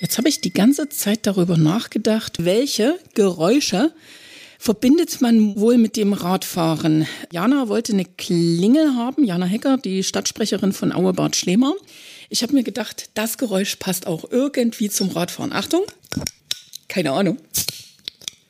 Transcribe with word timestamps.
Jetzt 0.00 0.16
habe 0.16 0.30
ich 0.30 0.40
die 0.40 0.52
ganze 0.52 0.88
Zeit 0.88 1.26
darüber 1.26 1.58
nachgedacht, 1.58 2.42
welche 2.46 2.98
Geräusche 3.12 3.92
verbindet 4.58 5.20
man 5.20 5.60
wohl 5.60 5.76
mit 5.76 5.94
dem 5.96 6.14
Radfahren. 6.14 7.06
Jana 7.30 7.68
wollte 7.68 7.92
eine 7.92 8.06
Klingel 8.06 8.94
haben, 8.94 9.24
Jana 9.24 9.44
Hecker, 9.44 9.76
die 9.76 10.02
Stadtsprecherin 10.02 10.72
von 10.72 10.92
Auebad 10.92 11.36
Schlemer. 11.36 11.74
Ich 12.30 12.42
habe 12.42 12.54
mir 12.54 12.62
gedacht, 12.62 13.10
das 13.12 13.36
Geräusch 13.36 13.76
passt 13.76 14.06
auch 14.06 14.24
irgendwie 14.30 14.88
zum 14.88 15.10
Radfahren. 15.10 15.52
Achtung, 15.52 15.82
keine 16.88 17.12
Ahnung. 17.12 17.36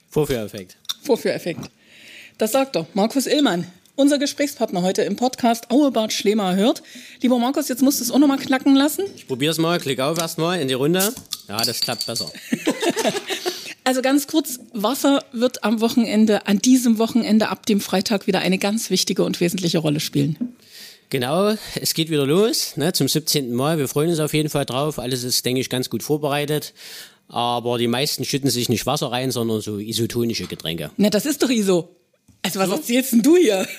Vorführeffekt. 0.08 0.76
Vorführeffekt. 1.02 1.68
Das 2.38 2.52
sagt 2.52 2.76
er, 2.76 2.86
Markus 2.94 3.26
Illmann, 3.26 3.66
unser 4.00 4.18
Gesprächspartner 4.18 4.80
heute 4.80 5.02
im 5.02 5.16
Podcast 5.16 5.70
Auebad 5.70 6.12
Schlemer 6.12 6.56
hört. 6.56 6.82
Lieber 7.20 7.38
Markus, 7.38 7.68
jetzt 7.68 7.82
musst 7.82 8.00
du 8.00 8.04
es 8.04 8.10
auch 8.10 8.18
nochmal 8.18 8.38
knacken 8.38 8.74
lassen. 8.74 9.04
Ich 9.14 9.26
probiere 9.26 9.52
es 9.52 9.58
mal, 9.58 9.78
klick 9.78 10.00
auf 10.00 10.18
erstmal 10.18 10.58
in 10.58 10.68
die 10.68 10.74
Runde. 10.74 11.12
Ja, 11.48 11.62
das 11.62 11.80
klappt 11.80 12.06
besser. 12.06 12.32
also 13.84 14.00
ganz 14.00 14.26
kurz, 14.26 14.58
Wasser 14.72 15.22
wird 15.32 15.64
am 15.64 15.82
Wochenende, 15.82 16.46
an 16.46 16.60
diesem 16.60 16.98
Wochenende 16.98 17.50
ab 17.50 17.66
dem 17.66 17.78
Freitag 17.78 18.26
wieder 18.26 18.38
eine 18.38 18.56
ganz 18.56 18.88
wichtige 18.88 19.22
und 19.22 19.38
wesentliche 19.38 19.78
Rolle 19.78 20.00
spielen. 20.00 20.56
Genau, 21.10 21.54
es 21.74 21.92
geht 21.92 22.08
wieder 22.08 22.24
los, 22.24 22.78
ne, 22.78 22.94
zum 22.94 23.06
17. 23.06 23.52
Mal. 23.52 23.76
Wir 23.76 23.88
freuen 23.88 24.08
uns 24.08 24.20
auf 24.20 24.32
jeden 24.32 24.48
Fall 24.48 24.64
drauf. 24.64 24.98
Alles 24.98 25.24
ist, 25.24 25.44
denke 25.44 25.60
ich, 25.60 25.68
ganz 25.68 25.90
gut 25.90 26.02
vorbereitet. 26.02 26.72
Aber 27.28 27.76
die 27.76 27.86
meisten 27.86 28.24
schütten 28.24 28.48
sich 28.48 28.70
nicht 28.70 28.86
Wasser 28.86 29.12
rein, 29.12 29.30
sondern 29.30 29.60
so 29.60 29.78
isotonische 29.78 30.46
Getränke. 30.46 30.90
Na, 30.96 31.10
das 31.10 31.26
ist 31.26 31.42
doch 31.42 31.50
ISO. 31.50 31.99
Also 32.42 32.58
was 32.58 32.68
so? 32.68 32.74
erzählst 32.76 33.12
denn 33.12 33.22
du 33.22 33.36
hier? 33.36 33.66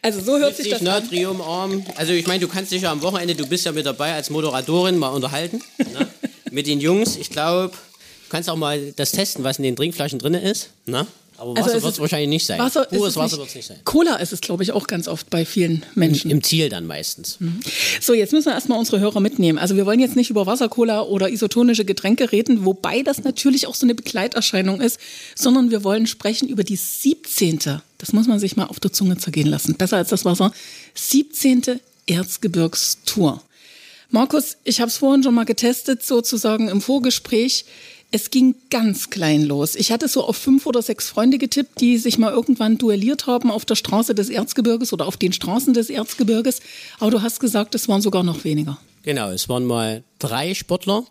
Also 0.00 0.20
so 0.20 0.38
hört 0.38 0.56
sich 0.56 0.68
das 0.68 0.80
Natriumarm. 0.80 1.84
Also 1.96 2.12
ich 2.12 2.26
meine, 2.26 2.40
du 2.40 2.46
kannst 2.46 2.70
dich 2.70 2.82
ja 2.82 2.92
am 2.92 3.02
Wochenende, 3.02 3.34
du 3.34 3.46
bist 3.46 3.64
ja 3.64 3.72
mit 3.72 3.84
dabei 3.84 4.12
als 4.12 4.30
Moderatorin, 4.30 4.96
mal 4.96 5.08
unterhalten 5.08 5.60
ne? 5.78 6.06
mit 6.52 6.66
den 6.68 6.80
Jungs. 6.80 7.16
Ich 7.16 7.30
glaube, 7.30 7.70
du 7.72 8.30
kannst 8.30 8.48
auch 8.48 8.56
mal 8.56 8.92
das 8.92 9.10
testen, 9.10 9.42
was 9.42 9.58
in 9.58 9.64
den 9.64 9.74
Trinkflaschen 9.74 10.18
drin 10.20 10.34
ist. 10.34 10.70
Ne? 10.86 11.06
Aber 11.42 11.56
Wasser 11.56 11.74
also 11.74 11.82
wird 11.82 11.94
es 11.94 12.00
wahrscheinlich 12.00 12.28
nicht 12.28 12.46
sein. 12.46 12.60
Wasser 12.60 12.84
Pures 12.84 13.16
Wasser 13.16 13.36
wird 13.38 13.48
es 13.48 13.54
nicht 13.56 13.66
sein. 13.66 13.78
Cola 13.82 14.16
ist 14.16 14.32
es, 14.32 14.40
glaube 14.40 14.62
ich, 14.62 14.70
auch 14.70 14.86
ganz 14.86 15.08
oft 15.08 15.28
bei 15.28 15.44
vielen 15.44 15.84
Menschen. 15.96 16.30
Im, 16.30 16.36
Im, 16.38 16.44
Ziel 16.44 16.68
dann 16.68 16.86
meistens. 16.86 17.40
Mhm. 17.40 17.58
So, 18.00 18.14
jetzt 18.14 18.32
müssen 18.32 18.46
wir 18.46 18.52
erstmal 18.52 18.78
unsere 18.78 19.00
Hörer 19.00 19.18
mitnehmen. 19.18 19.58
Also 19.58 19.74
wir 19.74 19.84
wollen 19.84 19.98
jetzt 19.98 20.14
nicht 20.14 20.30
über 20.30 20.46
Wasser, 20.46 20.68
Cola 20.68 21.02
oder 21.02 21.28
isotonische 21.30 21.84
Getränke 21.84 22.30
reden, 22.30 22.64
wobei 22.64 23.02
das 23.02 23.24
natürlich 23.24 23.66
auch 23.66 23.74
so 23.74 23.86
eine 23.86 23.96
Begleiterscheinung 23.96 24.80
ist, 24.80 25.00
sondern 25.34 25.72
wir 25.72 25.82
wollen 25.82 26.06
sprechen 26.06 26.48
über 26.48 26.62
die 26.62 26.76
17. 26.76 27.58
Das 27.98 28.12
muss 28.12 28.28
man 28.28 28.38
sich 28.38 28.56
mal 28.56 28.66
auf 28.66 28.78
der 28.78 28.92
Zunge 28.92 29.16
zergehen 29.16 29.48
lassen. 29.48 29.74
Besser 29.74 29.96
als 29.96 30.10
das 30.10 30.24
Wasser. 30.24 30.52
17. 30.94 31.80
Erzgebirgstour. 32.06 33.42
Markus, 34.10 34.58
ich 34.62 34.80
habe 34.80 34.90
es 34.90 34.98
vorhin 34.98 35.22
schon 35.22 35.34
mal 35.34 35.44
getestet, 35.44 36.04
sozusagen 36.04 36.68
im 36.68 36.80
Vorgespräch. 36.80 37.64
Es 38.14 38.30
ging 38.30 38.54
ganz 38.68 39.08
klein 39.08 39.42
los. 39.42 39.74
Ich 39.74 39.90
hatte 39.90 40.06
so 40.06 40.22
auf 40.22 40.36
fünf 40.36 40.66
oder 40.66 40.82
sechs 40.82 41.08
Freunde 41.08 41.38
getippt, 41.38 41.80
die 41.80 41.96
sich 41.96 42.18
mal 42.18 42.30
irgendwann 42.30 42.76
duelliert 42.76 43.26
haben 43.26 43.50
auf 43.50 43.64
der 43.64 43.74
Straße 43.74 44.14
des 44.14 44.28
Erzgebirges 44.28 44.92
oder 44.92 45.06
auf 45.06 45.16
den 45.16 45.32
Straßen 45.32 45.72
des 45.72 45.88
Erzgebirges. 45.88 46.60
Aber 47.00 47.10
du 47.10 47.22
hast 47.22 47.40
gesagt, 47.40 47.74
es 47.74 47.88
waren 47.88 48.02
sogar 48.02 48.22
noch 48.22 48.44
weniger. 48.44 48.76
Genau, 49.02 49.30
es 49.30 49.48
waren 49.48 49.64
mal 49.64 50.04
drei 50.18 50.52
Sportler 50.52 51.04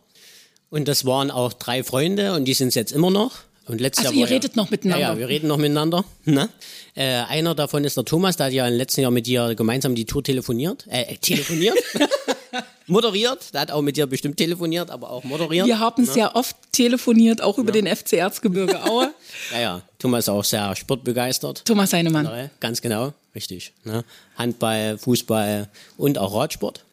und 0.69 0.87
das 0.87 1.03
waren 1.03 1.31
auch 1.31 1.53
drei 1.53 1.83
Freunde 1.83 2.33
und 2.33 2.45
die 2.45 2.53
sind 2.53 2.67
es 2.67 2.75
jetzt 2.75 2.91
immer 2.91 3.09
noch. 3.09 3.31
Und 3.65 3.81
letztes 3.81 4.05
also 4.05 4.19
Jahr 4.19 4.29
ihr 4.29 4.35
redet 4.35 4.55
ja, 4.55 4.61
noch 4.61 4.69
miteinander? 4.69 5.01
Ja, 5.01 5.13
ja, 5.13 5.17
wir 5.17 5.27
reden 5.27 5.47
noch 5.47 5.57
miteinander. 5.57 6.05
Ne? 6.25 6.49
Äh, 6.93 7.23
einer 7.29 7.55
davon 7.55 7.83
ist 7.83 7.97
der 7.97 8.05
Thomas, 8.05 8.37
der 8.37 8.47
hat 8.47 8.53
ja 8.53 8.67
im 8.67 8.75
letzten 8.75 9.01
Jahr 9.01 9.11
mit 9.11 9.25
dir 9.25 9.55
gemeinsam 9.55 9.95
die 9.95 10.05
Tour 10.05 10.23
telefoniert. 10.23 10.85
Äh, 10.89 11.15
telefoniert? 11.15 11.77
moderiert. 12.91 13.53
Der 13.53 13.61
hat 13.61 13.71
auch 13.71 13.81
mit 13.81 13.97
dir 13.97 14.05
bestimmt 14.05 14.37
telefoniert, 14.37 14.91
aber 14.91 15.09
auch 15.09 15.23
moderiert. 15.23 15.65
Wir 15.65 15.79
haben 15.79 16.03
ne? 16.03 16.09
sehr 16.09 16.35
oft 16.35 16.55
telefoniert, 16.71 17.41
auch 17.41 17.57
über 17.57 17.73
ja. 17.73 17.81
den 17.81 17.95
FC 17.95 18.13
Erzgebirge 18.13 18.83
Aue. 18.83 19.13
ja, 19.51 19.59
ja. 19.59 19.81
Thomas 19.97 20.25
ist 20.25 20.29
auch 20.29 20.43
sehr 20.43 20.75
sportbegeistert. 20.75 21.63
Thomas 21.65 21.93
Heinemann. 21.93 22.49
Ganz 22.59 22.81
genau, 22.81 23.13
richtig. 23.33 23.73
Ne? 23.83 24.03
Handball, 24.37 24.97
Fußball 24.97 25.69
und 25.97 26.17
auch 26.17 26.35
Radsport. 26.35 26.83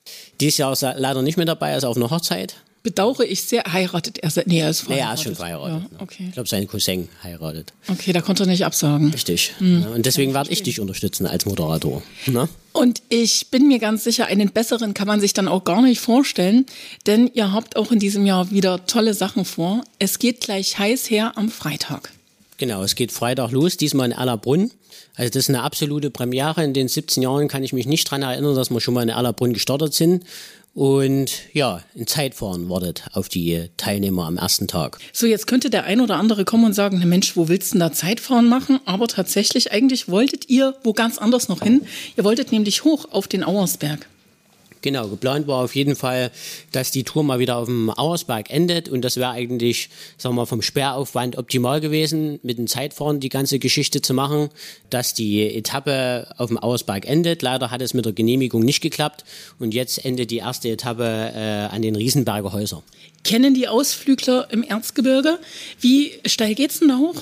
Dieses 0.41 0.59
Jahr 0.59 0.73
ist 0.73 0.83
er 0.83 0.99
leider 0.99 1.23
nicht 1.23 1.37
mehr 1.37 1.47
dabei, 1.47 1.71
er 1.71 1.79
ist 1.79 1.85
auf 1.85 1.97
einer 1.97 2.11
Hochzeit 2.11 2.55
bedauere 2.83 3.25
ich 3.25 3.43
sehr. 3.43 3.63
Heiratet 3.73 4.19
er? 4.19 4.31
Nee, 4.47 4.61
er 4.61 4.71
ist 4.71 4.81
verheiratet. 4.81 4.89
Nee, 4.89 5.11
er 5.11 5.15
ist 5.15 5.23
schon 5.23 5.35
verheiratet. 5.35 5.83
Ja, 5.93 6.01
okay. 6.01 6.25
Ich 6.29 6.33
glaube, 6.33 6.49
sein 6.49 6.67
Cousin 6.67 7.09
heiratet. 7.23 7.73
Okay, 7.89 8.13
da 8.13 8.21
konnte 8.21 8.45
er 8.45 8.47
nicht 8.47 8.65
absagen. 8.65 9.11
Richtig. 9.11 9.55
Mhm. 9.61 9.87
Und 9.95 10.07
deswegen 10.07 10.35
werde 10.35 10.51
ich 10.51 10.63
dich 10.63 10.81
unterstützen 10.81 11.27
als 11.27 11.47
Moderator. 11.47 12.03
Ne? 12.27 12.49
Und 12.73 13.03
ich 13.09 13.51
bin 13.51 13.69
mir 13.69 13.79
ganz 13.79 14.05
sicher, 14.05 14.27
einen 14.27 14.51
besseren 14.51 14.95
kann 14.95 15.09
man 15.09 15.21
sich 15.21 15.33
dann 15.33 15.49
auch 15.49 15.65
gar 15.65 15.83
nicht 15.83 16.01
vorstellen, 16.01 16.67
denn 17.07 17.31
ihr 17.35 17.53
habt 17.53 17.77
auch 17.77 17.91
in 17.91 17.99
diesem 17.99 18.25
Jahr 18.27 18.51
wieder 18.51 18.87
tolle 18.87 19.15
Sachen 19.15 19.45
vor. 19.45 19.83
Es 19.99 20.19
geht 20.19 20.41
gleich 20.41 20.79
heiß 20.79 21.11
her 21.11 21.33
am 21.37 21.49
Freitag. 21.49 22.13
Genau, 22.59 22.83
es 22.83 22.95
geht 22.95 23.13
Freitag 23.13 23.53
los, 23.53 23.77
diesmal 23.77 24.07
in 24.07 24.13
Allerbrunn. 24.13 24.71
Also 25.15 25.31
das 25.31 25.45
ist 25.45 25.49
eine 25.49 25.63
absolute 25.63 26.11
Premiere. 26.11 26.63
In 26.63 26.75
den 26.75 26.87
17 26.87 27.23
Jahren 27.23 27.49
kann 27.49 27.65
ich 27.65 27.73
mich 27.73 27.87
nicht 27.87 28.07
daran 28.07 28.23
erinnern, 28.23 28.55
dass 28.55 28.71
wir 28.71 28.81
schon 28.81 28.95
mal 28.95 29.03
in 29.03 29.11
Allerbrunn 29.11 29.53
gestartet 29.53 29.93
sind. 29.93 30.25
Und 30.75 31.33
ja, 31.53 31.83
ein 31.97 32.07
Zeitfahren 32.07 32.69
wartet 32.69 33.05
auf 33.13 33.29
die 33.29 33.69
Teilnehmer 33.77 34.27
am 34.27 34.37
ersten 34.37 34.69
Tag. 34.69 34.99
So, 35.13 35.27
jetzt 35.27 35.47
könnte 35.47 35.71
der 35.71 35.85
ein 35.85 36.01
oder 36.01 36.17
andere 36.17 36.45
kommen 36.45 36.67
und 36.67 36.73
sagen, 36.73 36.99
Mensch, 37.09 37.37
wo 37.37 37.49
willst 37.49 37.71
du 37.71 37.75
denn 37.75 37.81
da 37.81 37.93
Zeitfahren 37.93 38.49
machen? 38.49 38.79
Aber 38.85 39.09
tatsächlich, 39.09 39.73
eigentlich 39.73 40.09
wolltet 40.09 40.49
ihr 40.49 40.75
wo 40.85 40.93
ganz 40.93 41.19
anders 41.19 41.49
noch 41.49 41.63
hin. 41.63 41.83
Ihr 42.17 42.25
wolltet 42.25 42.53
nämlich 42.53 42.85
hoch 42.85 43.07
auf 43.11 43.27
den 43.27 43.43
Auersberg. 43.43 44.07
Genau, 44.83 45.09
geplant 45.09 45.47
war 45.47 45.65
auf 45.65 45.75
jeden 45.75 45.97
Fall, 45.97 46.31
dass 46.73 46.91
die 46.91 47.05
Tour 47.05 47.25
mal 47.25 47.39
wieder 47.39 47.57
auf 47.57 47.67
dem 47.67 47.91
Auersberg 47.91 48.51
endet 48.51 48.89
und 48.89 49.03
das 49.03 49.17
wäre 49.17 49.31
eigentlich, 49.31 49.91
sagen 50.17 50.35
wir 50.35 50.43
mal, 50.43 50.47
vom 50.47 50.63
Sperraufwand 50.63 51.37
optimal 51.37 51.81
gewesen, 51.81 52.39
mit 52.43 52.59
dem 52.59 52.67
Zeitfahren 52.67 53.21
die 53.21 53.29
ganze 53.29 53.59
Geschichte 53.59 54.03
zu 54.03 54.15
machen, 54.15 54.51
dass 54.91 55.15
die 55.15 55.55
Etappe 55.55 56.29
auf 56.37 56.49
dem 56.49 56.63
Auersberg 56.63 57.07
endet. 57.07 57.43
Leider 57.43 57.71
hat 57.71 57.83
es 57.83 57.95
mit 57.95 58.05
der 58.05 58.13
Genehmigung 58.13 58.63
nicht 58.63 58.81
geklappt 58.81 59.25
und 59.59 59.75
jetzt 59.75 60.05
endet 60.05 60.31
die 60.31 60.39
erste 60.39 60.69
Etappe 60.69 61.05
äh, 61.35 61.75
an 61.75 61.83
den 61.83 61.97
Riesenberger 61.97 62.53
Häusern. 62.53 62.83
Kennen 63.25 63.55
die 63.55 63.69
Ausflügler 63.69 64.49
im 64.51 64.63
Erzgebirge? 64.63 65.39
Wie 65.81 66.13
steil 66.25 66.55
geht's 66.55 66.79
denn 66.79 66.89
da 66.89 66.99
hoch? 66.99 67.17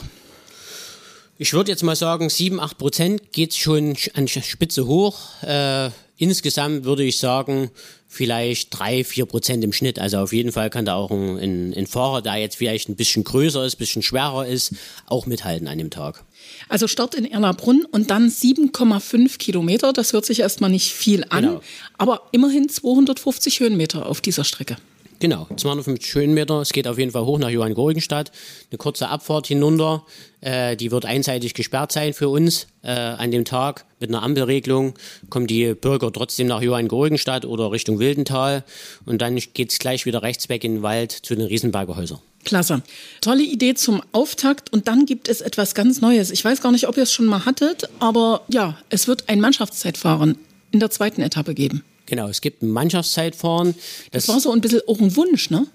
Ich 1.38 1.52
würde 1.52 1.70
jetzt 1.70 1.82
mal 1.82 1.96
sagen, 1.96 2.30
7, 2.30 2.60
8 2.60 2.78
Prozent 2.78 3.32
geht 3.32 3.54
schon 3.54 3.94
an 4.14 4.26
Spitze 4.26 4.86
hoch. 4.86 5.42
Äh, 5.42 5.90
insgesamt 6.18 6.84
würde 6.84 7.04
ich 7.04 7.18
sagen, 7.18 7.70
vielleicht 8.08 8.78
3, 8.78 9.04
4 9.04 9.26
Prozent 9.26 9.64
im 9.64 9.72
Schnitt. 9.72 9.98
Also 9.98 10.18
auf 10.18 10.32
jeden 10.32 10.52
Fall 10.52 10.70
kann 10.70 10.84
da 10.84 10.94
auch 10.94 11.10
ein, 11.10 11.38
ein, 11.38 11.74
ein 11.74 11.86
Fahrer, 11.86 12.22
der 12.22 12.36
jetzt 12.36 12.56
vielleicht 12.56 12.88
ein 12.88 12.96
bisschen 12.96 13.24
größer 13.24 13.64
ist, 13.64 13.76
ein 13.76 13.78
bisschen 13.78 14.02
schwerer 14.02 14.46
ist, 14.46 14.74
auch 15.06 15.26
mithalten 15.26 15.68
an 15.68 15.78
dem 15.78 15.90
Tag. 15.90 16.24
Also 16.68 16.88
Start 16.88 17.14
in 17.14 17.24
Erlabrunn 17.24 17.84
und 17.90 18.10
dann 18.10 18.28
7,5 18.28 19.38
Kilometer. 19.38 19.92
Das 19.92 20.12
hört 20.12 20.24
sich 20.24 20.40
erstmal 20.40 20.70
nicht 20.70 20.92
viel 20.92 21.24
an, 21.28 21.44
genau. 21.44 21.60
aber 21.98 22.22
immerhin 22.32 22.68
250 22.68 23.60
Höhenmeter 23.60 24.06
auf 24.06 24.20
dieser 24.20 24.44
Strecke. 24.44 24.76
Genau, 25.18 25.46
250 25.56 26.14
Höhenmeter. 26.14 26.60
Es 26.60 26.72
geht 26.72 26.86
auf 26.86 26.98
jeden 26.98 27.10
Fall 27.10 27.24
hoch 27.24 27.38
nach 27.38 27.48
Johann 27.48 27.72
Gorigenstadt. 27.72 28.32
Eine 28.70 28.78
kurze 28.78 29.08
Abfahrt 29.08 29.46
hinunter. 29.46 30.04
Äh, 30.42 30.76
die 30.76 30.90
wird 30.90 31.06
einseitig 31.06 31.54
gesperrt 31.54 31.92
sein 31.92 32.12
für 32.12 32.28
uns 32.28 32.66
äh, 32.82 32.90
an 32.90 33.30
dem 33.30 33.46
Tag. 33.46 33.86
Mit 33.98 34.10
einer 34.10 34.22
Ampelregelung 34.22 34.94
kommen 35.30 35.46
die 35.46 35.72
Bürger 35.72 36.12
trotzdem 36.12 36.48
nach 36.48 36.60
Johann 36.60 36.88
Gorigenstadt 36.88 37.46
oder 37.46 37.72
Richtung 37.72 37.98
Wildental. 37.98 38.62
Und 39.06 39.22
dann 39.22 39.36
geht 39.54 39.72
es 39.72 39.78
gleich 39.78 40.04
wieder 40.04 40.22
rechts 40.22 40.50
weg 40.50 40.64
in 40.64 40.76
den 40.76 40.82
Wald 40.82 41.12
zu 41.12 41.34
den 41.34 41.46
Riesenberger 41.46 41.96
Häusern. 41.96 42.18
Klasse. 42.44 42.82
Tolle 43.22 43.42
Idee 43.42 43.74
zum 43.74 44.02
Auftakt. 44.12 44.70
Und 44.70 44.86
dann 44.86 45.06
gibt 45.06 45.28
es 45.28 45.40
etwas 45.40 45.74
ganz 45.74 46.02
Neues. 46.02 46.30
Ich 46.30 46.44
weiß 46.44 46.60
gar 46.60 46.72
nicht, 46.72 46.88
ob 46.88 46.96
ihr 46.98 47.04
es 47.04 47.12
schon 47.12 47.26
mal 47.26 47.46
hattet, 47.46 47.88
aber 48.00 48.42
ja, 48.48 48.78
es 48.90 49.08
wird 49.08 49.30
ein 49.30 49.40
Mannschaftszeitfahren 49.40 50.36
in 50.72 50.80
der 50.80 50.90
zweiten 50.90 51.22
Etappe 51.22 51.54
geben. 51.54 51.82
Genau, 52.06 52.28
es 52.28 52.40
gibt 52.40 52.62
ein 52.62 52.70
Mannschaftszeitfahren. 52.70 53.74
Das, 54.10 54.26
das 54.26 54.34
war 54.34 54.40
so 54.40 54.52
ein 54.52 54.60
bisschen 54.60 54.80
auch 54.86 54.98
ein 54.98 55.14
Wunsch, 55.16 55.50
ne? 55.50 55.66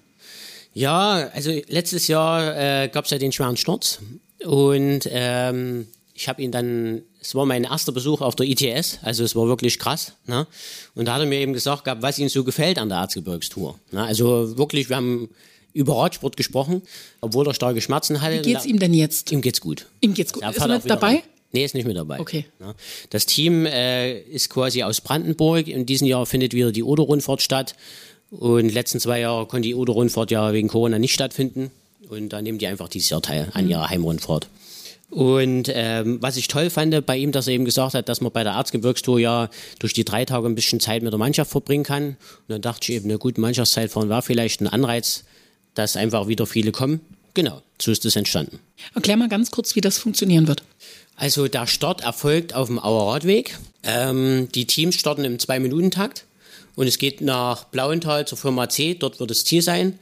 Ja, 0.74 1.30
also 1.33 1.51
letztes 1.68 2.07
Jahr 2.07 2.56
äh, 2.57 2.88
gab 2.88 3.06
es 3.06 3.12
ja 3.12 3.18
den 3.18 3.31
schweren 3.31 3.57
Sturz 3.57 4.00
und 4.45 5.01
ähm, 5.12 5.88
ich 6.13 6.30
habe 6.30 6.42
ihn 6.42 6.51
dann, 6.51 7.01
es 7.19 7.36
war 7.36 7.45
mein 7.45 7.66
erster 7.66 7.92
Besuch 7.92 8.22
auf 8.22 8.36
der 8.36 8.48
ITS, 8.48 9.00
also 9.01 9.24
es 9.24 9.36
war 9.36 9.48
wirklich 9.48 9.80
krass. 9.80 10.13
Ne? 10.28 10.48
Und 10.95 11.06
da 11.06 11.16
hat 11.16 11.22
er 11.22 11.25
mir 11.25 11.39
eben 11.39 11.54
gesagt, 11.54 11.83
gehabt, 11.83 12.01
was 12.01 12.19
ihm 12.19 12.30
so 12.30 12.44
gefällt 12.44 12.80
an 12.80 12.89
der 12.89 13.00
Erzgebirgstour. 13.00 13.77
Ne? 13.92 14.04
Also 14.04 14.57
wirklich, 14.57 14.88
wir 14.88 14.95
haben 14.95 15.30
über 15.74 15.98
Radsport 15.98 16.38
gesprochen, 16.38 16.81
obwohl 17.22 17.48
er 17.48 17.54
starke 17.54 17.81
Schmerzen 17.81 18.22
hatte. 18.22 18.39
Wie 18.39 18.54
geht's 18.54 18.66
ihm 18.66 18.80
denn 18.80 18.94
jetzt? 18.94 19.31
Ihm 19.31 19.42
geht's 19.42 19.62
gut. 19.62 19.88
Ihm 20.01 20.13
geht's 20.13 20.34
gut. 20.34 20.44
Ist 20.44 20.60
er 20.60 20.68
nicht 20.68 20.89
dabei? 20.89 21.24
Nee, 21.51 21.65
ist 21.65 21.75
nicht 21.75 21.86
mit 21.86 21.98
dabei. 21.98 22.19
Okay. 22.19 22.45
Das 23.09 23.25
Team 23.25 23.65
äh, 23.65 24.19
ist 24.19 24.50
quasi 24.50 24.83
aus 24.83 25.01
Brandenburg. 25.01 25.68
In 25.68 25.86
diesem 25.86 26.07
Jahr 26.07 26.25
findet 26.25 26.53
wieder 26.53 26.71
die 26.71 26.83
Oder-Rundfahrt 26.83 27.42
statt. 27.42 27.75
Und 28.30 28.69
die 28.69 28.74
letzten 28.74 29.00
zwei 29.00 29.19
Jahre 29.19 29.45
konnte 29.45 29.68
die 29.68 29.75
Oder-Rundfahrt 29.75 30.31
ja 30.31 30.53
wegen 30.53 30.69
Corona 30.69 31.00
nicht 31.00 31.13
stattfinden. 31.13 31.71
Und 32.09 32.30
da 32.30 32.42
nehmen 32.42 32.57
die 32.57 32.68
einfach 32.68 32.88
dieses 32.88 33.09
Jahr 33.09 33.21
teil 33.21 33.50
an 33.53 33.65
mhm. 33.65 33.71
ihrer 33.71 33.89
Heimrundfahrt. 33.89 34.48
Und 35.09 35.69
ähm, 35.74 36.21
was 36.21 36.38
ich 36.38 36.48
toll 36.48 36.69
fand 36.69 37.06
bei 37.06 37.18
ihm, 37.18 37.33
dass 37.33 37.48
er 37.48 37.53
eben 37.53 37.65
gesagt 37.65 37.95
hat, 37.95 38.07
dass 38.07 38.21
man 38.21 38.31
bei 38.31 38.44
der 38.44 38.53
Erzgebirgstour 38.53 39.19
ja 39.19 39.50
durch 39.80 39.94
die 39.94 40.06
drei 40.06 40.24
Tage 40.24 40.48
ein 40.48 40.56
bisschen 40.56 40.80
Zeit 40.80 41.03
mit 41.03 41.12
der 41.12 41.19
Mannschaft 41.19 41.51
verbringen 41.51 41.83
kann. 41.83 42.06
Und 42.07 42.18
dann 42.48 42.62
dachte 42.62 42.89
ich 42.89 42.95
eben, 42.95 43.09
eine 43.09 43.18
gute 43.18 43.42
Mannschaftszeitfahren 43.42 44.07
war 44.07 44.21
vielleicht 44.21 44.62
ein 44.62 44.68
Anreiz, 44.68 45.25
dass 45.74 45.98
einfach 45.98 46.30
wieder 46.30 46.45
viele 46.48 46.71
kommen. 46.71 47.01
Genau, 47.33 47.62
so 47.81 47.92
ist 47.92 48.06
es 48.06 48.15
entstanden. 48.15 48.59
Erklär 48.95 49.18
mal 49.18 49.27
ganz 49.27 49.51
kurz, 49.51 49.75
wie 49.75 49.81
das 49.81 49.98
funktionieren 49.98 50.48
wird. 50.48 50.63
Also 51.21 51.47
der 51.47 51.68
Start 51.68 52.01
erfolgt 52.01 52.56
auf 52.56 52.65
dem 52.65 52.83
Auer 52.83 53.13
Radweg. 53.13 53.56
Ähm, 53.83 54.47
die 54.56 54.65
Teams 54.65 54.95
starten 54.95 55.23
im 55.23 55.38
Zwei-Minuten-Takt 55.38 56.25
und 56.75 56.88
es 56.88 56.97
geht 56.97 57.21
nach 57.21 57.65
Blauenthal 57.65 58.25
zur 58.25 58.39
Firma 58.39 58.69
C, 58.69 58.95
dort 58.95 59.19
wird 59.19 59.29
das 59.29 59.45
Ziel 59.45 59.62
sein. 59.62 60.00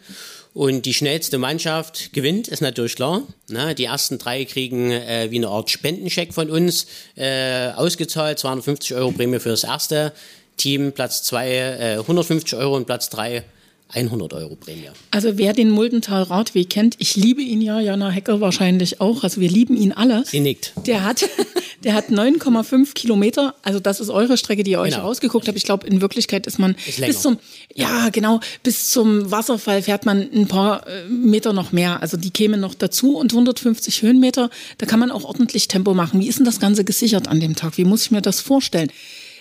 Und 0.54 0.86
die 0.86 0.94
schnellste 0.94 1.38
Mannschaft 1.38 2.14
gewinnt, 2.14 2.48
ist 2.48 2.62
natürlich 2.62 2.96
klar. 2.96 3.24
Na, 3.50 3.74
die 3.74 3.84
ersten 3.84 4.18
drei 4.18 4.46
kriegen 4.46 4.92
äh, 4.92 5.28
wie 5.30 5.36
eine 5.36 5.50
Art 5.50 5.70
Spendencheck 5.70 6.34
von 6.34 6.50
uns 6.50 6.88
äh, 7.18 7.72
ausgezahlt, 7.76 8.40
250 8.40 8.96
Euro 8.96 9.12
Prämie 9.12 9.40
für 9.40 9.50
das 9.50 9.66
erste 9.66 10.14
Team, 10.56 10.94
Platz 10.94 11.24
zwei 11.24 11.50
äh, 11.50 11.98
150 11.98 12.58
Euro 12.58 12.78
und 12.78 12.86
Platz 12.86 13.10
drei 13.10 13.44
100 13.92 14.34
Euro 14.34 14.56
Prämie. 14.56 14.90
Also 15.12 15.38
wer 15.38 15.54
den 15.54 15.72
Muldental 15.72 16.22
Radweg 16.24 16.70
kennt, 16.70 16.96
ich 17.00 17.16
liebe 17.16 17.42
ihn 17.42 17.60
ja, 17.62 17.80
Jana 17.80 18.10
Hecker 18.10 18.40
wahrscheinlich 18.40 19.02
auch, 19.02 19.24
also 19.24 19.42
wir 19.42 19.50
lieben 19.50 19.76
ihn 19.76 19.92
alle. 19.92 20.24
Sie 20.26 20.40
nickt. 20.40 20.74
Der 20.86 21.04
hat, 21.04 21.28
der 21.84 21.96
hat 21.96 22.10
9,5 22.10 22.94
Kilometer, 22.94 23.56
also 23.64 23.80
das 23.80 24.00
ist 24.00 24.10
eure 24.10 24.38
Strecke, 24.38 24.64
die 24.64 24.72
ihr 24.72 24.80
euch 24.80 24.94
Genau. 24.94 25.06
rausgeguckt 25.08 25.48
habt. 25.48 25.58
Ich 25.58 25.64
glaube, 25.64 25.88
in 25.88 26.02
Wirklichkeit 26.02 26.46
ist 26.46 26.60
man 26.60 26.76
Ist 26.88 27.02
bis 27.04 27.22
zum, 27.22 27.38
ja 27.74 28.10
genau, 28.10 28.40
bis 28.62 28.92
zum 28.92 29.32
Wasserfall 29.32 29.82
fährt 29.82 30.06
man 30.06 30.22
ein 30.34 30.48
paar 30.48 30.86
äh, 30.88 31.06
Meter 31.08 31.54
noch 31.54 31.72
mehr. 31.72 32.02
Also 32.04 32.16
die 32.16 32.30
kämen 32.30 32.60
noch 32.60 32.76
dazu 32.76 33.18
und 33.18 33.32
150 33.34 34.04
Höhenmeter, 34.04 34.52
da 34.78 34.86
kann 34.86 35.00
man 35.00 35.10
auch 35.10 35.24
ordentlich 35.24 35.68
Tempo 35.68 35.96
machen. 35.96 36.20
Wie 36.20 36.28
ist 36.28 36.38
denn 36.38 36.46
das 36.46 36.60
Ganze 36.60 36.84
gesichert 36.84 37.28
an 37.28 37.40
dem 37.40 37.56
Tag? 37.56 37.78
Wie 37.80 37.86
muss 37.86 38.04
ich 38.04 38.12
mir 38.12 38.22
das 38.22 38.40
vorstellen? 38.40 38.92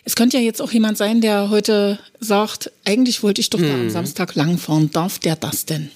Es 0.08 0.16
könnte 0.16 0.38
ja 0.38 0.42
jetzt 0.42 0.62
auch 0.62 0.72
jemand 0.72 0.96
sein, 0.96 1.20
der 1.20 1.50
heute 1.50 1.98
sagt, 2.18 2.72
eigentlich 2.86 3.22
wollte 3.22 3.42
ich 3.42 3.50
doch 3.50 3.58
da 3.60 3.66
Mhm. 3.66 3.80
am 3.82 3.90
Samstag 3.90 4.34
langfahren. 4.36 4.90
Darf 4.90 5.18
der 5.18 5.36
das 5.36 5.66
denn? 5.66 5.90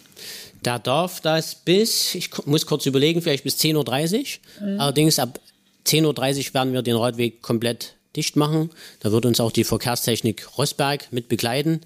Da 0.62 0.78
darf 0.78 1.22
das 1.22 1.54
bis, 1.54 2.14
ich 2.14 2.28
muss 2.44 2.66
kurz 2.66 2.84
überlegen, 2.84 3.22
vielleicht 3.22 3.42
bis 3.42 3.56
10.30 3.56 4.38
Uhr. 4.60 4.80
Allerdings 4.80 5.18
ab 5.18 5.40
10.30 5.86 6.48
Uhr 6.48 6.54
werden 6.54 6.72
wir 6.74 6.82
den 6.82 6.96
Radweg 6.96 7.40
komplett 7.40 7.94
dicht 8.16 8.36
machen. 8.36 8.70
Da 9.00 9.12
wird 9.12 9.24
uns 9.26 9.40
auch 9.40 9.52
die 9.52 9.64
Verkehrstechnik 9.64 10.58
Rossberg 10.58 11.08
mit 11.12 11.28
begleiten. 11.28 11.80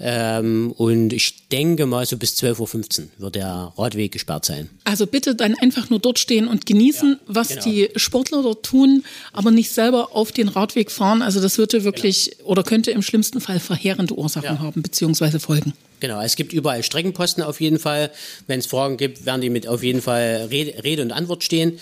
Ähm, 0.00 0.72
und 0.76 1.12
ich 1.12 1.48
denke 1.48 1.86
mal, 1.86 2.06
so 2.06 2.16
bis 2.16 2.34
12.15 2.34 3.00
Uhr 3.00 3.08
wird 3.18 3.34
der 3.34 3.72
Radweg 3.76 4.12
gesperrt 4.12 4.44
sein. 4.44 4.70
Also 4.84 5.06
bitte 5.06 5.34
dann 5.34 5.54
einfach 5.60 5.90
nur 5.90 5.98
dort 5.98 6.18
stehen 6.18 6.46
und 6.46 6.66
genießen, 6.66 7.18
was 7.26 7.48
genau. 7.48 7.62
die 7.62 7.90
Sportler 7.96 8.42
dort 8.42 8.64
tun, 8.64 9.04
aber 9.32 9.50
nicht 9.50 9.70
selber 9.70 10.14
auf 10.14 10.32
den 10.32 10.48
Radweg 10.48 10.90
fahren. 10.90 11.22
Also 11.22 11.40
das 11.40 11.58
würde 11.58 11.84
wirklich 11.84 12.36
oder 12.44 12.62
könnte 12.62 12.90
im 12.90 13.02
schlimmsten 13.02 13.40
Fall 13.40 13.60
verheerende 13.60 14.16
Ursachen 14.16 14.44
Ja. 14.44 14.58
haben 14.60 14.82
beziehungsweise 14.82 15.40
Folgen. 15.40 15.72
Genau, 16.00 16.20
es 16.20 16.36
gibt 16.36 16.52
überall 16.52 16.84
Streckenposten 16.84 17.42
auf 17.42 17.60
jeden 17.60 17.78
Fall. 17.80 18.10
Wenn 18.46 18.60
es 18.60 18.66
Fragen 18.66 18.96
gibt, 18.96 19.26
werden 19.26 19.40
die 19.40 19.50
mit 19.50 19.66
auf 19.66 19.82
jeden 19.82 20.00
Fall 20.00 20.46
Rede, 20.50 20.84
Rede 20.84 21.02
und 21.02 21.10
Antwort 21.10 21.42
stehen. 21.42 21.78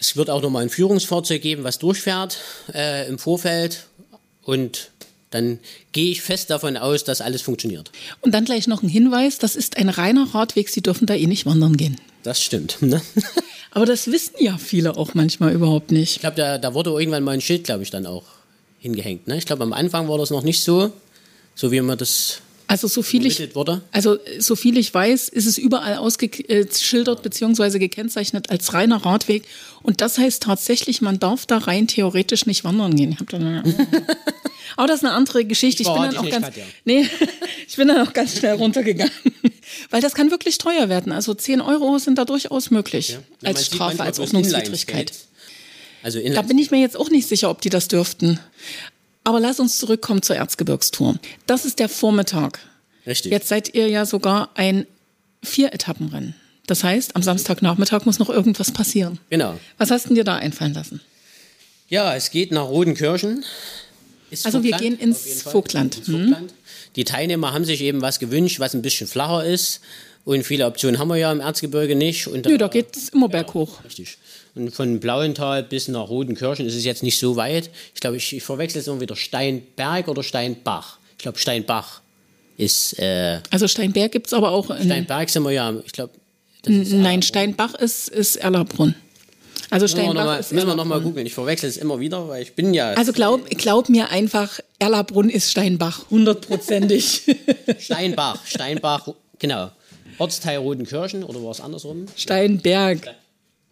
Es 0.00 0.16
wird 0.16 0.30
auch 0.30 0.40
nochmal 0.40 0.62
ein 0.62 0.70
Führungsfahrzeug 0.70 1.42
geben, 1.42 1.62
was 1.62 1.78
durchfährt 1.78 2.38
äh, 2.72 3.06
im 3.06 3.18
Vorfeld. 3.18 3.84
Und 4.42 4.90
dann 5.28 5.58
gehe 5.92 6.10
ich 6.10 6.22
fest 6.22 6.48
davon 6.48 6.78
aus, 6.78 7.04
dass 7.04 7.20
alles 7.20 7.42
funktioniert. 7.42 7.92
Und 8.22 8.32
dann 8.32 8.46
gleich 8.46 8.66
noch 8.66 8.82
ein 8.82 8.88
Hinweis, 8.88 9.38
das 9.38 9.56
ist 9.56 9.76
ein 9.76 9.90
reiner 9.90 10.34
Radweg, 10.34 10.70
Sie 10.70 10.80
dürfen 10.80 11.06
da 11.06 11.14
eh 11.14 11.26
nicht 11.26 11.44
wandern 11.44 11.76
gehen. 11.76 12.00
Das 12.22 12.42
stimmt. 12.42 12.78
Ne? 12.80 13.00
Aber 13.70 13.84
das 13.84 14.10
wissen 14.10 14.34
ja 14.40 14.56
viele 14.56 14.96
auch 14.96 15.12
manchmal 15.12 15.52
überhaupt 15.52 15.92
nicht. 15.92 16.16
Ich 16.16 16.20
glaube, 16.20 16.36
da, 16.36 16.56
da 16.56 16.74
wurde 16.74 16.90
irgendwann 16.90 17.22
mal 17.22 17.32
ein 17.32 17.40
Schild, 17.40 17.64
glaube 17.64 17.82
ich, 17.82 17.90
dann 17.90 18.06
auch 18.06 18.24
hingehängt. 18.80 19.28
Ne? 19.28 19.36
Ich 19.36 19.46
glaube, 19.46 19.62
am 19.62 19.74
Anfang 19.74 20.08
war 20.08 20.16
das 20.16 20.30
noch 20.30 20.42
nicht 20.42 20.62
so, 20.62 20.90
so 21.54 21.70
wie 21.70 21.80
man 21.82 21.98
das 21.98 22.40
Also 22.70 22.86
so 22.86 23.02
viel 23.02 23.26
ich, 23.26 23.56
wurde. 23.56 23.82
also 23.90 24.16
so 24.38 24.54
viel 24.54 24.78
ich 24.78 24.94
weiß, 24.94 25.28
ist 25.28 25.46
es 25.46 25.58
überall 25.58 25.96
ausgeschildert 25.96 27.20
beziehungsweise 27.20 27.80
gekennzeichnet 27.80 28.48
als 28.48 28.72
reiner 28.74 29.04
Radweg. 29.04 29.42
Und 29.82 30.00
das 30.00 30.18
heißt 30.18 30.44
tatsächlich, 30.44 31.00
man 31.00 31.18
darf 31.18 31.46
da 31.46 31.58
rein 31.58 31.88
theoretisch 31.88 32.46
nicht 32.46 32.62
wandern 32.62 32.94
gehen. 32.94 33.16
Ich 33.20 33.34
Aber 34.76 34.86
das 34.86 34.98
ist 34.98 35.04
eine 35.04 35.14
andere 35.14 35.44
Geschichte. 35.44 35.82
Ich, 35.82 35.88
bin 35.88 35.96
verrate 35.96 36.14
dann 36.14 36.22
auch 36.22 36.26
ich 36.26 36.30
ganz, 36.30 36.46
Katja. 36.46 36.64
nee, 36.84 37.08
ich 37.66 37.74
bin 37.74 37.88
dann 37.88 38.06
auch 38.06 38.12
ganz 38.12 38.38
schnell 38.38 38.54
runtergegangen, 38.54 39.12
weil 39.90 40.00
das 40.00 40.14
kann 40.14 40.30
wirklich 40.30 40.58
teuer 40.58 40.88
werden. 40.88 41.10
Also 41.10 41.34
10 41.34 41.60
Euro 41.60 41.98
sind 41.98 42.18
da 42.18 42.24
durchaus 42.24 42.70
möglich 42.70 43.18
Man 43.40 43.48
als 43.48 43.64
sieht 43.64 43.74
Strafe, 43.74 44.04
als 44.04 44.20
Ordnungswidrigkeit. 44.20 45.12
Also 46.04 46.20
Da 46.20 46.42
bin 46.42 46.56
ich 46.56 46.70
mir 46.70 46.78
jetzt 46.78 46.96
auch 46.96 47.10
nicht 47.10 47.26
sicher, 47.26 47.50
ob 47.50 47.62
die 47.62 47.68
das 47.68 47.88
dürften. 47.88 48.38
Aber 49.24 49.40
lass 49.40 49.60
uns 49.60 49.78
zurückkommen 49.78 50.22
zur 50.22 50.36
Erzgebirgstour. 50.36 51.16
Das 51.46 51.64
ist 51.64 51.78
der 51.78 51.88
Vormittag. 51.88 52.58
Richtig. 53.06 53.32
Jetzt 53.32 53.48
seid 53.48 53.74
ihr 53.74 53.88
ja 53.88 54.06
sogar 54.06 54.50
ein 54.54 54.86
Vier-Etappenrennen. 55.42 56.34
Das 56.66 56.84
heißt, 56.84 57.16
am 57.16 57.22
Samstagnachmittag 57.22 58.04
muss 58.04 58.18
noch 58.18 58.30
irgendwas 58.30 58.70
passieren. 58.70 59.18
Genau. 59.30 59.58
Was 59.78 59.90
hast 59.90 60.08
du 60.08 60.14
dir 60.14 60.24
da 60.24 60.36
einfallen 60.36 60.74
lassen? 60.74 61.00
Ja, 61.88 62.14
es 62.14 62.30
geht 62.30 62.52
nach 62.52 62.68
Rodenkirchen. 62.68 63.44
Ist 64.30 64.46
Also 64.46 64.62
wir 64.62 64.72
Vogtland, 64.74 64.98
gehen 64.98 65.08
ins. 65.08 65.42
Vogtland. 65.42 65.98
Ins 65.98 66.08
Vogtland. 66.08 66.54
Die 66.96 67.04
Teilnehmer 67.04 67.52
haben 67.52 67.64
sich 67.64 67.80
eben 67.80 68.00
was 68.02 68.20
gewünscht, 68.20 68.60
was 68.60 68.74
ein 68.74 68.82
bisschen 68.82 69.06
flacher 69.08 69.44
ist. 69.44 69.80
Und 70.24 70.44
viele 70.44 70.66
Optionen 70.66 70.98
haben 70.98 71.08
wir 71.08 71.16
ja 71.16 71.32
im 71.32 71.40
Erzgebirge 71.40 71.96
nicht. 71.96 72.26
Und 72.28 72.44
Nö, 72.46 72.58
da 72.58 72.68
geht 72.68 72.96
es 72.96 73.08
immer 73.08 73.28
berghoch. 73.28 73.82
Richtig. 73.84 74.18
Und 74.54 74.70
von 74.72 75.00
Blauenthal 75.00 75.62
bis 75.62 75.88
nach 75.88 76.08
Rodenkirchen 76.08 76.66
ist 76.66 76.74
es 76.74 76.84
jetzt 76.84 77.02
nicht 77.02 77.18
so 77.18 77.36
weit. 77.36 77.70
Ich 77.94 78.00
glaube, 78.00 78.16
ich, 78.16 78.32
ich 78.36 78.42
verwechsel 78.42 78.80
es 78.80 78.86
immer 78.88 79.00
wieder 79.00 79.16
Steinberg 79.16 80.08
oder 80.08 80.22
Steinbach. 80.22 80.98
Ich 81.12 81.18
glaube, 81.22 81.38
Steinbach 81.38 82.00
ist. 82.56 82.98
Äh, 82.98 83.40
Also 83.50 83.66
Steinberg 83.68 84.12
gibt 84.12 84.26
es 84.26 84.32
aber 84.32 84.50
auch 84.50 84.70
in. 84.70 84.84
Steinberg 84.84 85.30
sind 85.30 85.42
wir 85.44 85.52
ja, 85.52 85.74
ich 85.84 85.92
glaube. 85.92 86.12
Nein, 86.66 87.22
Steinbach 87.22 87.74
ist, 87.74 88.08
ist 88.08 88.36
Erlabrunn. 88.36 88.94
Also 89.70 89.86
Steinbach 89.88 90.24
mal, 90.24 90.40
ist 90.40 90.52
müssen 90.52 90.66
wir 90.66 90.74
noch 90.74 90.84
mal 90.84 90.96
Erlabrunn. 90.96 91.12
googeln. 91.12 91.26
Ich 91.26 91.32
verwechsel 91.34 91.68
es 91.70 91.76
immer 91.78 91.98
wieder, 92.00 92.28
weil 92.28 92.42
ich 92.42 92.54
bin 92.54 92.74
ja 92.74 92.90
Also 92.94 93.12
glaub, 93.12 93.48
glaub 93.50 93.88
mir 93.88 94.10
einfach, 94.10 94.58
Erlabrunn 94.78 95.30
ist 95.30 95.50
Steinbach, 95.50 96.10
hundertprozentig. 96.10 97.22
Steinbach. 97.78 98.44
Steinbach, 98.44 99.08
genau. 99.38 99.70
Ortsteil 100.20 100.58
Rodenkirchen 100.58 101.24
oder 101.24 101.42
war 101.42 101.50
es 101.50 101.60
andersrum? 101.60 102.06
Steinberg. 102.14 103.14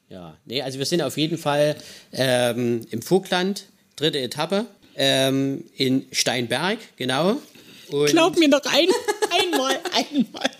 Ja, 0.09 0.37
nee, 0.47 0.63
also 0.63 0.79
wir 0.79 0.87
sind 0.87 1.03
auf 1.03 1.19
jeden 1.19 1.37
Fall 1.37 1.77
ähm, 2.13 2.81
im 2.91 3.03
Vogtland, 3.03 3.67
dritte 3.97 4.19
Etappe, 4.19 4.65
ähm, 4.97 5.65
in 5.77 6.07
Steinberg, 6.11 6.79
genau. 6.97 7.37
Und 7.91 8.07
Glaub 8.07 8.39
mir 8.39 8.49
doch 8.49 8.65
ein, 8.65 8.89
einmal, 9.43 9.79
einmal. 9.95 10.51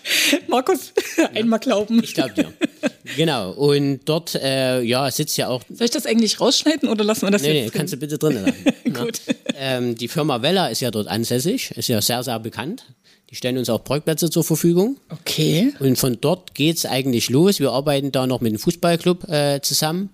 Markus, 0.47 0.93
einmal 1.33 1.59
glauben. 1.59 2.03
Ich 2.03 2.13
glaube 2.13 2.33
dir. 2.33 2.53
genau. 3.15 3.51
Und 3.51 4.01
dort, 4.05 4.35
äh, 4.35 4.81
ja, 4.81 5.09
sitzt 5.11 5.37
ja 5.37 5.47
auch. 5.47 5.61
Soll 5.69 5.85
ich 5.85 5.91
das 5.91 6.05
eigentlich 6.05 6.39
rausschneiden 6.39 6.89
oder 6.89 7.03
lassen 7.03 7.23
wir 7.23 7.31
das 7.31 7.41
Nee, 7.41 7.53
nee, 7.53 7.63
jetzt 7.65 7.73
kannst 7.73 7.93
du 7.93 7.97
drin? 7.97 8.09
bitte 8.09 8.17
drinnen 8.17 8.45
lassen. 8.45 8.93
Gut. 8.93 9.21
ähm, 9.55 9.95
die 9.95 10.07
Firma 10.07 10.41
Weller 10.41 10.71
ist 10.71 10.81
ja 10.81 10.91
dort 10.91 11.07
ansässig, 11.07 11.71
ist 11.71 11.87
ja 11.89 12.01
sehr, 12.01 12.23
sehr 12.23 12.39
bekannt. 12.39 12.85
Die 13.29 13.35
stellen 13.35 13.57
uns 13.59 13.69
auch 13.69 13.83
Parkplätze 13.83 14.29
zur 14.29 14.43
Verfügung. 14.43 14.97
Okay. 15.09 15.71
Und 15.79 15.97
von 15.99 16.17
dort 16.19 16.55
geht's 16.55 16.85
eigentlich 16.85 17.29
los. 17.29 17.59
Wir 17.59 17.71
arbeiten 17.71 18.11
da 18.11 18.25
noch 18.25 18.41
mit 18.41 18.53
dem 18.53 18.59
Fußballclub 18.59 19.29
äh, 19.29 19.61
zusammen, 19.61 20.09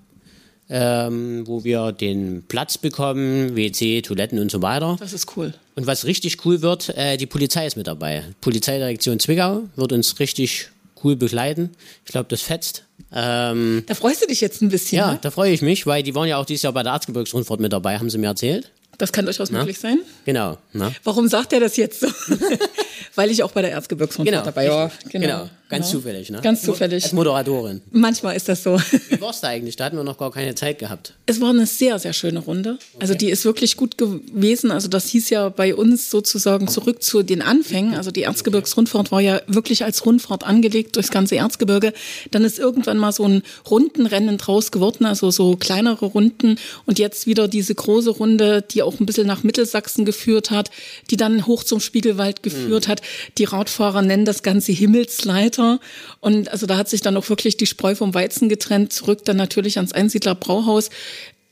ähm, 0.70 1.44
wo 1.46 1.64
wir 1.64 1.92
den 1.92 2.44
Platz 2.48 2.78
bekommen, 2.78 3.56
WC, 3.56 4.02
Toiletten 4.02 4.40
und 4.40 4.50
so 4.52 4.62
weiter. 4.62 4.96
Das 5.00 5.14
ist 5.14 5.36
cool. 5.38 5.54
Und 5.76 5.86
was 5.88 6.06
richtig 6.06 6.46
cool 6.46 6.62
wird, 6.62 6.90
äh, 6.98 7.18
die 7.18 7.26
Polizei 7.28 7.66
ist 7.68 7.78
mit 7.78 7.88
dabei. 7.88 8.24
Polizeidirektion 8.42 9.20
Zwickau 9.20 9.64
wird 9.76 9.92
uns 9.92 10.20
richtig 10.20 10.70
cool 11.04 11.16
begleiten. 11.16 11.72
Ich 12.06 12.12
glaube, 12.12 12.28
das 12.30 12.42
fetzt. 12.42 12.84
Ähm, 13.14 13.84
Da 13.88 13.94
freust 13.94 14.24
du 14.24 14.28
dich 14.28 14.42
jetzt 14.42 14.62
ein 14.62 14.70
bisschen. 14.70 14.98
ja, 14.98 15.12
Ne? 15.14 15.20
da 15.22 15.30
freue 15.32 15.52
ich 15.52 15.62
mich, 15.62 15.86
weil 15.86 16.02
die 16.04 16.16
waren 16.16 16.28
ja 16.28 16.38
auch 16.38 16.46
dieses 16.46 16.64
Jahr 16.64 16.74
bei 16.74 16.82
der 16.84 16.94
Erzgebirgsrundfahrt 16.94 17.60
mit 17.60 17.72
dabei, 17.72 17.98
haben 18.00 18.10
sie 18.10 18.18
mir 18.18 18.28
erzählt. 18.28 18.72
Das 18.98 19.12
kann 19.12 19.26
durchaus 19.26 19.52
möglich 19.52 19.78
sein. 19.78 20.00
Genau. 20.24 20.58
Ne? 20.72 20.94
Warum 21.04 21.28
sagt 21.28 21.52
er 21.52 21.60
das 21.60 21.76
jetzt 21.76 22.00
so? 22.00 22.08
Weil 23.16 23.32
ich 23.32 23.44
auch 23.44 23.52
bei 23.52 23.62
der 23.62 23.72
Erzgebirgsrundfahrt 23.72 24.34
Genau, 24.44 24.46
dabei 24.46 24.70
war. 24.70 24.88
richtig. 24.92 25.12
genau. 25.12 25.50
Ganz 25.68 25.88
genau. 25.88 25.98
zufällig. 26.00 26.30
Ne? 26.30 26.42
Ganz 26.44 26.62
zufällig. 26.62 27.04
Als 27.06 27.12
Moderatorin. 27.14 27.82
Manchmal 27.90 28.36
ist 28.36 28.48
das 28.48 28.62
so. 28.62 28.78
Wie 29.10 29.20
war's 29.20 29.42
da 29.42 29.48
eigentlich? 29.48 29.76
Da 29.76 29.86
hatten 29.86 29.98
wir 29.98 30.04
noch 30.04 30.20
gar 30.20 30.30
keine 30.32 30.54
Zeit 30.54 30.78
gehabt. 30.78 31.14
Es 31.26 31.42
war 31.42 31.50
eine 31.50 31.66
sehr, 31.66 31.98
sehr 31.98 32.14
schöne 32.14 32.38
Runde. 32.40 32.78
Also 33.00 33.16
die 33.16 33.32
ist 33.32 33.46
wirklich 33.46 33.76
gut 33.76 33.98
gewesen. 33.98 34.70
Also 34.70 34.88
das 34.90 35.08
hieß 35.08 35.32
ja 35.32 35.50
bei 35.50 35.74
uns 35.74 36.12
sozusagen 36.12 36.68
zurück 36.68 37.02
zu 37.02 37.24
den 37.24 37.42
Anfängen. 37.42 37.96
Also 37.96 38.12
die 38.12 38.22
Erzgebirgsrundfahrt 38.22 39.12
war 39.12 39.22
ja 39.22 39.42
wirklich 39.48 39.84
als 39.84 40.06
Rundfahrt 40.06 40.44
angelegt 40.44 40.96
durchs 40.98 41.10
ganze 41.10 41.36
Erzgebirge. 41.38 41.94
Dann 42.30 42.44
ist 42.44 42.60
irgendwann 42.60 43.00
mal 43.00 43.12
so 43.12 43.24
ein 43.28 43.42
Rundenrennen 43.68 44.38
draus 44.38 44.72
geworden, 44.72 45.06
also 45.06 45.32
so 45.32 45.56
kleinere 45.58 46.06
Runden. 46.06 46.60
Und 46.86 47.00
jetzt 47.00 47.26
wieder 47.26 47.48
diese 47.48 47.74
große 47.74 48.12
Runde, 48.12 48.62
die 48.62 48.84
auch 48.84 49.00
ein 49.00 49.08
bisschen 49.08 49.26
nach 49.26 49.42
Mittelsachsen 49.42 50.06
geführt 50.06 50.52
hat, 50.52 50.70
die 51.10 51.18
dann 51.18 51.48
hoch 51.48 51.64
zum 51.64 51.80
Spiegelwald 51.80 52.44
geführt 52.44 52.85
hat. 52.88 53.02
Die 53.38 53.44
Radfahrer 53.44 54.02
nennen 54.02 54.26
das 54.26 54.44
Ganze 54.44 54.72
Himmelsleiter. 54.72 55.80
Und 56.20 56.50
also 56.50 56.66
da 56.66 56.78
hat 56.78 56.90
sich 56.90 57.02
dann 57.02 57.18
auch 57.18 57.30
wirklich 57.30 57.58
die 57.58 57.66
Spreu 57.66 57.96
vom 57.96 58.14
Weizen 58.14 58.50
getrennt. 58.50 58.94
Zurück 58.94 59.26
dann 59.26 59.38
natürlich 59.38 59.78
ans 59.78 59.94
Einsiedler 59.94 60.36
Brauhaus. 60.36 60.90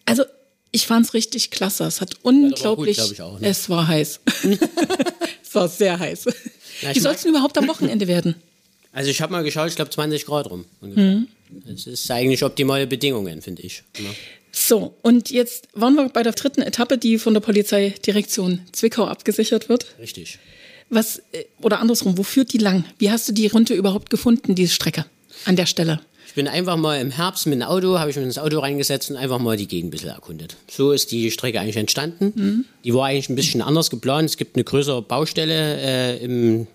Also 0.06 0.24
ich 0.72 0.88
fand's 0.88 1.14
richtig 1.14 1.52
klasse. 1.52 1.84
Es 1.86 2.02
hat 2.02 2.16
unglaublich. 2.24 2.98
glaub 2.98 3.12
ich 3.12 3.22
auch, 3.22 3.40
ne? 3.40 3.48
Es 3.48 3.70
war 3.70 3.88
heiß. 3.88 4.20
es 5.44 5.56
war 5.56 5.68
sehr 5.68 6.00
heiß. 6.00 6.26
Ja, 6.82 6.96
Wie 6.96 7.00
soll 7.00 7.14
es 7.14 7.22
denn 7.22 7.32
überhaupt 7.32 7.58
am 7.58 7.68
Wochenende 7.68 8.08
werden? 8.08 8.36
Also 8.92 9.10
ich 9.10 9.22
habe 9.22 9.32
mal 9.32 9.44
geschaut, 9.44 9.70
ich 9.70 9.76
glaube 9.76 9.92
20 9.92 10.26
Grad 10.26 10.50
rum. 10.50 10.66
Mhm. 10.82 11.28
Das 11.66 11.88
ist 11.88 12.10
eigentlich 12.10 12.44
optimale 12.44 12.88
Bedingungen, 12.88 13.42
finde 13.42 13.62
ich. 13.62 13.84
Ja. 13.98 14.10
So, 14.52 14.96
und 15.02 15.32
jetzt 15.32 15.68
waren 15.74 15.96
wir 15.96 16.10
bei 16.10 16.22
der 16.22 16.34
dritten 16.34 16.62
Etappe, 16.62 16.98
die 16.98 17.18
von 17.18 17.34
der 17.34 17.42
Polizeidirektion 17.42 18.62
Zwickau 18.72 19.06
abgesichert 19.06 19.68
wird. 19.68 19.96
Richtig. 20.00 20.38
Was, 20.94 21.20
äh, 21.32 21.46
oder 21.62 21.80
andersrum, 21.80 22.18
wo 22.18 22.24
führt 22.24 22.54
die 22.54 22.58
lang? 22.58 22.86
Wie 22.98 23.12
hast 23.12 23.28
du 23.28 23.34
die 23.34 23.48
Runde 23.48 23.74
überhaupt 23.74 24.10
gefunden, 24.10 24.56
diese 24.56 24.74
Strecke 24.74 25.06
an 25.46 25.56
der 25.56 25.66
Stelle? 25.66 26.00
Ich 26.28 26.36
bin 26.36 26.48
einfach 26.48 26.78
mal 26.78 27.00
im 27.00 27.12
Herbst 27.12 27.46
mit 27.46 27.60
dem 27.60 27.62
Auto, 27.62 28.00
habe 28.00 28.10
ich 28.10 28.16
mich 28.16 28.26
ins 28.26 28.40
Auto 28.40 28.60
reingesetzt 28.60 29.12
und 29.12 29.18
einfach 29.18 29.38
mal 29.38 29.56
die 29.56 29.68
Gegend 29.68 29.90
ein 29.90 29.92
bisschen 29.92 30.10
erkundet. 30.10 30.56
So 30.68 30.92
ist 30.92 31.12
die 31.12 31.30
Strecke 31.30 31.60
eigentlich 31.60 31.78
entstanden. 31.78 32.34
Mhm. 32.36 32.66
Die 32.84 32.94
war 32.94 33.06
eigentlich 33.06 33.30
ein 33.30 33.36
bisschen 33.36 33.62
anders 33.62 33.92
geplant. 33.92 34.30
Es 34.30 34.38
gibt 34.38 34.56
eine 34.56 34.64
größere 34.64 35.02
Baustelle 35.04 35.78
äh, 35.80 36.24
im 36.24 36.68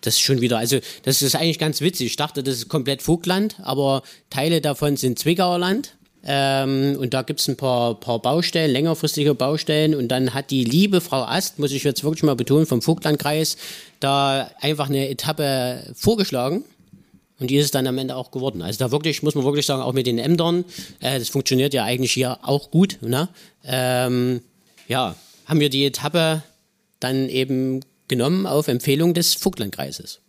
das 0.00 0.14
ist 0.14 0.20
schon 0.20 0.40
wieder, 0.40 0.58
also 0.58 0.78
das 1.02 1.22
ist 1.22 1.34
eigentlich 1.34 1.58
ganz 1.58 1.80
witzig. 1.80 2.06
Ich 2.06 2.16
dachte, 2.16 2.42
das 2.42 2.56
ist 2.56 2.68
komplett 2.68 3.02
Vogtland, 3.02 3.56
aber 3.62 4.02
Teile 4.30 4.60
davon 4.60 4.96
sind 4.96 5.18
Zwickauer 5.18 5.58
Land. 5.58 5.94
Ähm, 6.24 6.96
und 6.98 7.14
da 7.14 7.22
gibt 7.22 7.40
es 7.40 7.48
ein 7.48 7.56
paar, 7.56 7.94
paar 7.94 8.18
Baustellen, 8.18 8.70
längerfristige 8.70 9.34
Baustellen. 9.34 9.94
Und 9.94 10.08
dann 10.08 10.34
hat 10.34 10.50
die 10.50 10.64
liebe 10.64 11.00
Frau 11.00 11.22
Ast, 11.22 11.58
muss 11.58 11.72
ich 11.72 11.84
jetzt 11.84 12.04
wirklich 12.04 12.22
mal 12.22 12.36
betonen, 12.36 12.66
vom 12.66 12.82
Vogtlandkreis, 12.82 13.56
da 14.00 14.50
einfach 14.60 14.88
eine 14.88 15.08
Etappe 15.08 15.92
vorgeschlagen. 15.94 16.64
Und 17.40 17.50
die 17.50 17.56
ist 17.56 17.74
dann 17.74 17.86
am 17.86 17.98
Ende 17.98 18.16
auch 18.16 18.30
geworden. 18.30 18.62
Also 18.62 18.78
da 18.78 18.90
wirklich, 18.90 19.22
muss 19.22 19.34
man 19.34 19.44
wirklich 19.44 19.66
sagen, 19.66 19.80
auch 19.82 19.92
mit 19.92 20.06
den 20.06 20.18
Ämtern, 20.18 20.64
äh, 21.00 21.18
das 21.18 21.28
funktioniert 21.28 21.72
ja 21.72 21.84
eigentlich 21.84 22.12
hier 22.12 22.38
auch 22.42 22.70
gut. 22.70 22.98
Ne? 23.00 23.28
Ähm, 23.64 24.40
ja, 24.88 25.14
haben 25.46 25.60
wir 25.60 25.70
die 25.70 25.86
Etappe 25.86 26.42
dann 26.98 27.28
eben 27.28 27.80
genommen 28.08 28.46
auf 28.46 28.66
Empfehlung 28.66 29.14
des 29.14 29.34
Vogtlandkreises. 29.34 30.20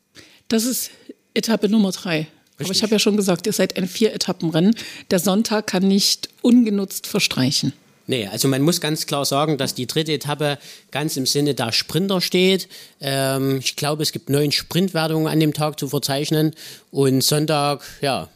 Das 0.49 0.65
ist 0.65 0.91
Etappe 1.33 1.67
Nummer 1.67 1.91
drei. 1.91 2.27
Richtig. 2.59 2.65
Aber 2.65 2.75
ich 2.75 2.83
habe 2.83 2.91
ja 2.93 2.99
schon 2.99 3.17
gesagt, 3.17 3.47
ihr 3.47 3.53
seid 3.53 3.77
ein 3.77 3.87
Vier-Etappen-Rennen. 3.87 4.75
Der 5.11 5.19
Sonntag 5.19 5.67
kann 5.67 5.87
nicht 5.87 6.29
ungenutzt 6.41 7.07
verstreichen. 7.07 7.73
Nee, 8.07 8.27
also 8.27 8.47
man 8.47 8.63
muss 8.63 8.81
ganz 8.81 9.05
klar 9.05 9.23
sagen, 9.23 9.59
dass 9.59 9.75
die 9.75 9.85
dritte 9.85 10.11
Etappe 10.13 10.57
ganz 10.89 11.15
im 11.15 11.27
Sinne 11.27 11.53
der 11.53 11.71
Sprinter 11.71 12.21
steht. 12.21 12.67
Ähm, 12.99 13.59
ich 13.59 13.75
glaube, 13.75 14.01
es 14.01 14.11
gibt 14.11 14.31
neun 14.31 14.51
Sprintwertungen 14.51 15.27
an 15.27 15.39
dem 15.39 15.53
Tag 15.53 15.79
zu 15.79 15.87
verzeichnen. 15.87 16.55
Und 16.89 17.23
Sonntag, 17.23 17.83
ja, 18.01 18.27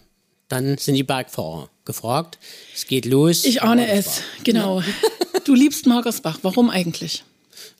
dann 0.48 0.78
sind 0.78 0.94
die 0.94 1.04
Bergfahrer 1.04 1.70
gefragt. 1.86 2.38
Es 2.76 2.86
geht 2.86 3.06
los. 3.06 3.46
Ich 3.46 3.64
ahne 3.64 3.92
es, 3.92 4.22
genau. 4.44 4.82
Ja. 4.82 4.86
Du 5.44 5.56
liebst 5.56 5.88
Magersbach. 5.88 6.38
Warum 6.44 6.70
eigentlich? 6.70 7.24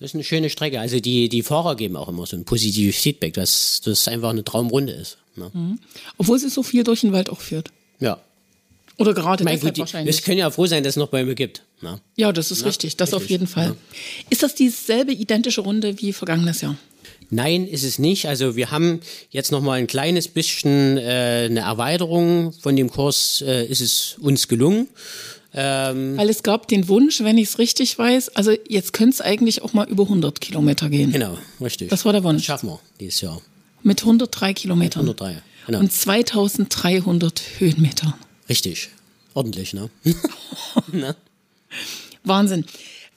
Das 0.04 0.12
ist 0.12 0.16
eine 0.16 0.26
schöne 0.26 0.50
Strecke. 0.50 0.82
Also 0.82 1.00
die, 1.00 1.30
die 1.30 1.44
Fahrer 1.44 1.78
geben 1.78 1.96
auch 1.96 2.10
immer 2.10 2.26
so 2.26 2.36
ein 2.36 2.44
positives 2.44 2.98
Feedback, 2.98 3.36
dass 3.36 3.80
das 3.86 4.10
einfach 4.10 4.32
eine 4.32 4.44
Traumrunde 4.44 4.92
ist. 4.92 5.18
Ne? 5.38 5.50
Mhm. 5.54 5.80
Obwohl 6.18 6.38
sie 6.38 6.50
so 6.50 6.62
viel 6.62 6.84
durch 6.84 7.00
den 7.00 7.14
Wald 7.14 7.30
auch 7.30 7.40
führt. 7.40 7.70
Ja. 8.02 8.20
Oder 8.98 9.14
gerade 9.14 9.46
mein 9.46 9.56
deshalb 9.56 9.76
gut, 9.76 9.80
wahrscheinlich. 9.80 10.14
Es 10.14 10.22
können 10.22 10.40
ja 10.40 10.52
froh 10.52 10.66
sein, 10.66 10.84
dass 10.84 10.96
es 10.96 10.98
noch 10.98 11.08
Bäume 11.08 11.36
gibt. 11.36 11.64
Ne? 11.80 12.02
Ja, 12.18 12.34
das 12.34 12.52
ist 12.52 12.60
ja, 12.60 12.68
richtig. 12.68 12.98
Das 12.98 13.14
richtig. 13.14 13.24
auf 13.24 13.30
jeden 13.30 13.48
Fall. 13.48 13.68
Ja. 13.68 13.76
Ist 14.30 14.44
das 14.44 14.56
dieselbe 14.56 15.14
identische 15.14 15.62
Runde 15.62 15.98
wie 16.02 16.12
vergangenes 16.12 16.60
Jahr? 16.60 16.76
Nein, 17.30 17.66
ist 17.66 17.84
es 17.84 17.98
nicht. 17.98 18.28
Also 18.28 18.58
wir 18.58 18.72
haben 18.72 19.00
jetzt 19.30 19.54
noch 19.54 19.62
mal 19.62 19.80
ein 19.80 19.88
kleines 19.88 20.28
bisschen 20.28 20.98
äh, 20.98 21.48
eine 21.50 21.62
Erweiterung 21.62 22.52
von 22.52 22.76
dem 22.76 22.92
Kurs. 22.92 23.42
Äh, 23.48 23.68
ist 23.68 23.80
es 23.80 24.18
uns 24.20 24.50
gelungen. 24.50 24.90
Ähm, 25.56 26.18
Weil 26.18 26.30
es 26.30 26.42
gab 26.42 26.68
den 26.68 26.88
Wunsch, 26.88 27.22
wenn 27.22 27.38
ich 27.38 27.50
es 27.50 27.60
richtig 27.60 27.98
weiß, 27.98 28.30
also 28.30 28.52
jetzt 28.68 28.94
könnte 28.94 29.16
es 29.16 29.22
eigentlich 29.22 29.62
auch 29.62 29.74
mal 29.74 29.88
über 29.88 30.04
100 30.04 30.42
Kilometer 30.42 30.90
gehen. 30.90 31.12
Genau, 31.12 31.38
richtig. 31.62 31.90
Das 31.90 32.06
war 32.06 32.14
der 32.14 32.24
Wunsch. 32.24 32.38
Das 32.38 32.46
schaffen 32.46 32.70
wir 32.70 32.80
dieses 33.00 33.22
Jahr. 33.22 33.42
Mit 33.84 34.02
103 34.02 34.54
Kilometern. 34.54 35.06
Mit 35.06 35.22
103, 35.22 35.44
genau. 35.68 35.80
Und 35.80 35.92
2300 35.92 37.42
Höhenmetern. 37.60 38.14
Richtig. 38.50 38.90
Ordentlich, 39.36 39.74
ne? 39.74 39.90
ne? 40.92 41.16
Wahnsinn. 42.24 42.66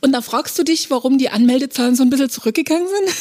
Und 0.00 0.12
da 0.12 0.20
fragst 0.20 0.58
du 0.58 0.62
dich, 0.62 0.90
warum 0.90 1.18
die 1.18 1.30
Anmeldezahlen 1.30 1.96
so 1.96 2.02
ein 2.02 2.10
bisschen 2.10 2.30
zurückgegangen 2.30 2.86
sind? 2.86 3.16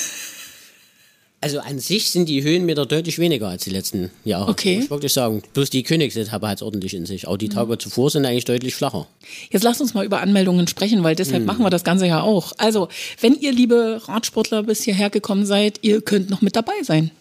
Also 1.45 1.59
an 1.59 1.77
sich 1.77 2.09
sind 2.09 2.27
die 2.27 2.41
Höhenmeter 2.41 2.87
deutlich 2.87 3.19
weniger 3.19 3.47
als 3.49 3.65
die 3.65 3.69
letzten 3.69 4.09
Jahre. 4.23 4.49
Okay. 4.49 4.77
Muss 4.77 4.85
ich 4.85 4.89
wirklich 4.89 5.13
sagen. 5.13 5.43
Bloß 5.53 5.69
die 5.69 5.83
Königsetappe 5.83 6.47
hat 6.47 6.57
es 6.57 6.61
ordentlich 6.63 6.95
in 6.95 7.05
sich. 7.05 7.27
Auch 7.27 7.37
die 7.37 7.49
Tage 7.49 7.73
mhm. 7.73 7.79
zuvor 7.79 8.09
sind 8.09 8.25
eigentlich 8.25 8.45
deutlich 8.45 8.73
flacher. 8.73 9.05
Jetzt 9.51 9.61
lasst 9.61 9.79
uns 9.79 9.93
mal 9.93 10.03
über 10.03 10.21
Anmeldungen 10.21 10.67
sprechen, 10.67 11.03
weil 11.03 11.13
deshalb 11.13 11.41
mhm. 11.41 11.45
machen 11.45 11.63
wir 11.63 11.69
das 11.69 11.83
Ganze 11.83 12.07
ja 12.07 12.23
auch. 12.23 12.53
Also, 12.57 12.89
wenn 13.21 13.35
ihr, 13.35 13.51
liebe 13.51 14.01
Radsportler, 14.07 14.63
bis 14.63 14.81
hierher 14.81 15.11
gekommen 15.11 15.45
seid, 15.45 15.77
ihr 15.83 16.01
könnt 16.01 16.31
noch 16.31 16.41
mit 16.41 16.55
dabei 16.55 16.81
sein. 16.81 17.11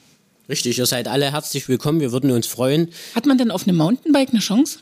Richtig, 0.49 0.79
ihr 0.79 0.87
seid 0.87 1.07
alle 1.07 1.31
herzlich 1.31 1.69
willkommen. 1.69 2.01
Wir 2.01 2.11
würden 2.11 2.31
uns 2.31 2.47
freuen. 2.47 2.89
Hat 3.15 3.27
man 3.27 3.37
denn 3.37 3.51
auf 3.51 3.69
einem 3.69 3.77
Mountainbike 3.77 4.31
eine 4.31 4.41
Chance? 4.41 4.79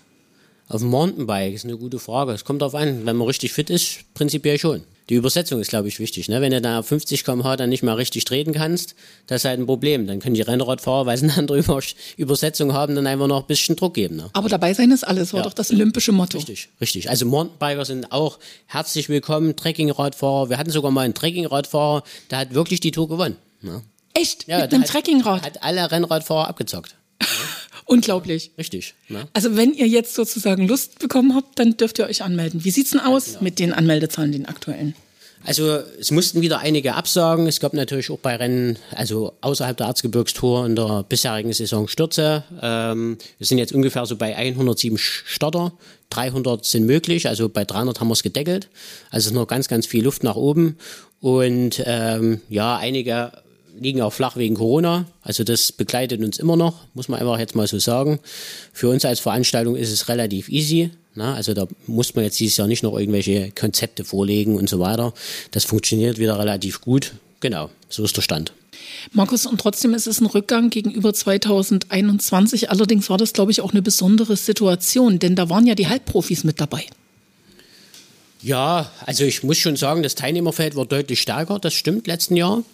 Auf 0.72 0.80
dem 0.80 0.90
Mountainbike 0.90 1.54
ist 1.54 1.64
eine 1.64 1.76
gute 1.76 1.98
Frage. 1.98 2.32
Es 2.32 2.44
kommt 2.44 2.62
darauf 2.62 2.74
an, 2.74 3.04
wenn 3.04 3.16
man 3.16 3.26
richtig 3.26 3.52
fit 3.52 3.68
ist, 3.68 4.00
prinzipiell 4.14 4.58
schon 4.58 4.82
die 5.08 5.14
Übersetzung 5.14 5.60
ist, 5.60 5.68
glaube 5.68 5.88
ich, 5.88 5.98
wichtig. 5.98 6.28
Ne? 6.28 6.40
Wenn 6.40 6.52
du 6.52 6.60
da 6.62 6.82
50 6.82 7.24
km/h 7.24 7.56
dann 7.56 7.68
nicht 7.68 7.82
mal 7.82 7.94
richtig 7.94 8.24
treten 8.24 8.54
kannst, 8.54 8.94
das 9.26 9.42
ist 9.42 9.44
halt 9.44 9.60
ein 9.60 9.66
Problem. 9.66 10.06
Dann 10.06 10.20
können 10.20 10.34
die 10.34 10.40
Rennradfahrer, 10.40 11.04
weil 11.04 11.18
sie 11.18 11.24
eine 11.24 11.36
andere 11.36 11.62
Übersetzung 12.16 12.72
haben, 12.72 12.94
dann 12.94 13.06
einfach 13.06 13.26
noch 13.26 13.42
ein 13.42 13.46
bisschen 13.46 13.76
Druck 13.76 13.92
geben. 13.92 14.16
Ne? 14.16 14.30
Aber 14.32 14.48
dabei 14.48 14.72
sein 14.72 14.90
ist 14.90 15.04
alles, 15.04 15.34
war 15.34 15.40
ja. 15.40 15.44
doch 15.44 15.52
das 15.52 15.70
olympische 15.70 16.12
Motto. 16.12 16.38
Richtig, 16.38 16.70
richtig. 16.80 17.10
Also 17.10 17.26
Mountainbiker 17.26 17.84
sind 17.84 18.12
auch 18.12 18.38
herzlich 18.66 19.10
willkommen, 19.10 19.54
Trekkingradfahrer. 19.54 20.48
Wir 20.48 20.56
hatten 20.56 20.70
sogar 20.70 20.90
mal 20.90 21.02
einen 21.02 21.14
Trekkingradfahrer, 21.14 22.04
der 22.30 22.38
hat 22.38 22.54
wirklich 22.54 22.80
die 22.80 22.92
Tour 22.92 23.08
gewonnen. 23.08 23.36
Ne? 23.60 23.82
Echt? 24.14 24.46
Ja, 24.46 24.60
Mit 24.60 24.72
einem 24.72 24.84
Trekkingrad? 24.84 25.42
Hat 25.42 25.62
alle 25.62 25.90
Rennradfahrer 25.90 26.48
abgezockt. 26.48 26.94
Unglaublich. 27.86 28.50
Richtig. 28.58 28.94
Ne? 29.08 29.26
Also 29.32 29.56
wenn 29.56 29.74
ihr 29.74 29.86
jetzt 29.86 30.14
sozusagen 30.14 30.66
Lust 30.66 30.98
bekommen 30.98 31.34
habt, 31.34 31.58
dann 31.58 31.76
dürft 31.76 31.98
ihr 31.98 32.06
euch 32.06 32.22
anmelden. 32.22 32.64
Wie 32.64 32.70
sieht 32.70 32.86
es 32.86 32.92
denn 32.92 33.00
aus 33.00 33.26
genau. 33.26 33.42
mit 33.42 33.58
den 33.58 33.72
Anmeldezahlen, 33.72 34.32
den 34.32 34.46
aktuellen? 34.46 34.94
Also 35.44 35.80
es 35.98 36.10
mussten 36.12 36.40
wieder 36.40 36.60
einige 36.60 36.94
absagen. 36.94 37.46
Es 37.46 37.58
gab 37.58 37.74
natürlich 37.74 38.10
auch 38.10 38.18
bei 38.18 38.36
Rennen, 38.36 38.78
also 38.92 39.32
außerhalb 39.40 39.76
der 39.76 39.88
Erzgebirgstour 39.88 40.66
in 40.66 40.76
der 40.76 41.04
bisherigen 41.08 41.52
Saison 41.52 41.88
Stürze. 41.88 42.44
Ähm, 42.60 43.18
wir 43.38 43.46
sind 43.46 43.58
jetzt 43.58 43.72
ungefähr 43.72 44.06
so 44.06 44.16
bei 44.16 44.36
107 44.36 44.98
Starter. 44.98 45.72
300 46.10 46.64
sind 46.64 46.86
möglich, 46.86 47.26
also 47.28 47.48
bei 47.48 47.64
300 47.64 47.98
haben 47.98 48.08
wir 48.08 48.12
es 48.12 48.22
gedeckelt. 48.22 48.68
Also 49.10 49.24
es 49.24 49.26
ist 49.26 49.32
noch 49.32 49.46
ganz, 49.46 49.66
ganz 49.66 49.86
viel 49.86 50.04
Luft 50.04 50.22
nach 50.22 50.36
oben. 50.36 50.76
Und 51.20 51.82
ähm, 51.86 52.40
ja, 52.48 52.76
einige 52.76 53.32
liegen 53.78 54.02
auch 54.02 54.12
flach 54.12 54.36
wegen 54.36 54.54
Corona. 54.54 55.06
Also 55.22 55.44
das 55.44 55.72
begleitet 55.72 56.22
uns 56.22 56.38
immer 56.38 56.56
noch, 56.56 56.86
muss 56.94 57.08
man 57.08 57.20
einfach 57.20 57.38
jetzt 57.38 57.54
mal 57.54 57.66
so 57.66 57.78
sagen. 57.78 58.20
Für 58.72 58.88
uns 58.88 59.04
als 59.04 59.20
Veranstaltung 59.20 59.76
ist 59.76 59.90
es 59.90 60.08
relativ 60.08 60.48
easy. 60.48 60.90
Na, 61.14 61.34
also 61.34 61.52
da 61.52 61.66
muss 61.86 62.14
man 62.14 62.24
jetzt 62.24 62.40
dieses 62.40 62.56
Jahr 62.56 62.68
nicht 62.68 62.82
noch 62.82 62.98
irgendwelche 62.98 63.50
Konzepte 63.52 64.04
vorlegen 64.04 64.56
und 64.56 64.68
so 64.68 64.78
weiter. 64.78 65.12
Das 65.50 65.64
funktioniert 65.64 66.18
wieder 66.18 66.38
relativ 66.38 66.80
gut. 66.80 67.12
Genau, 67.40 67.70
so 67.88 68.04
ist 68.04 68.16
der 68.16 68.22
Stand. 68.22 68.52
Markus, 69.12 69.46
und 69.46 69.60
trotzdem 69.60 69.94
ist 69.94 70.06
es 70.06 70.20
ein 70.20 70.26
Rückgang 70.26 70.70
gegenüber 70.70 71.12
2021. 71.12 72.70
Allerdings 72.70 73.10
war 73.10 73.18
das, 73.18 73.32
glaube 73.32 73.50
ich, 73.50 73.60
auch 73.60 73.72
eine 73.72 73.82
besondere 73.82 74.36
Situation, 74.36 75.18
denn 75.18 75.34
da 75.34 75.50
waren 75.50 75.66
ja 75.66 75.74
die 75.74 75.88
Halbprofis 75.88 76.44
mit 76.44 76.60
dabei. 76.60 76.86
Ja, 78.42 78.90
also 79.06 79.24
ich 79.24 79.42
muss 79.42 79.58
schon 79.58 79.76
sagen, 79.76 80.02
das 80.02 80.14
Teilnehmerfeld 80.14 80.74
war 80.74 80.86
deutlich 80.86 81.20
stärker, 81.20 81.58
das 81.58 81.74
stimmt, 81.74 82.06
letzten 82.06 82.36
Jahr. 82.36 82.64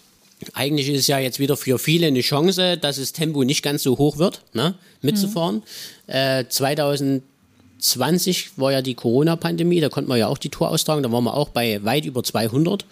Eigentlich 0.53 0.89
ist 0.89 0.99
es 0.99 1.07
ja 1.07 1.19
jetzt 1.19 1.39
wieder 1.39 1.57
für 1.57 1.79
viele 1.79 2.07
eine 2.07 2.21
Chance, 2.21 2.77
dass 2.77 2.97
das 2.97 3.13
Tempo 3.13 3.43
nicht 3.43 3.61
ganz 3.61 3.83
so 3.83 3.97
hoch 3.97 4.17
wird, 4.17 4.41
ne, 4.53 4.75
mitzufahren. 5.01 5.63
Mhm. 6.07 6.13
Äh, 6.13 6.45
2000 6.47 7.23
20 7.79 8.57
war 8.57 8.71
ja 8.71 8.81
die 8.81 8.93
Corona-Pandemie, 8.93 9.79
da 9.79 9.89
konnten 9.89 10.09
wir 10.09 10.17
ja 10.17 10.27
auch 10.27 10.37
die 10.37 10.49
Tour 10.49 10.69
austragen, 10.69 11.01
da 11.01 11.11
waren 11.11 11.23
wir 11.23 11.33
auch 11.33 11.49
bei 11.49 11.83
weit 11.83 12.05
über 12.05 12.23
200. 12.23 12.85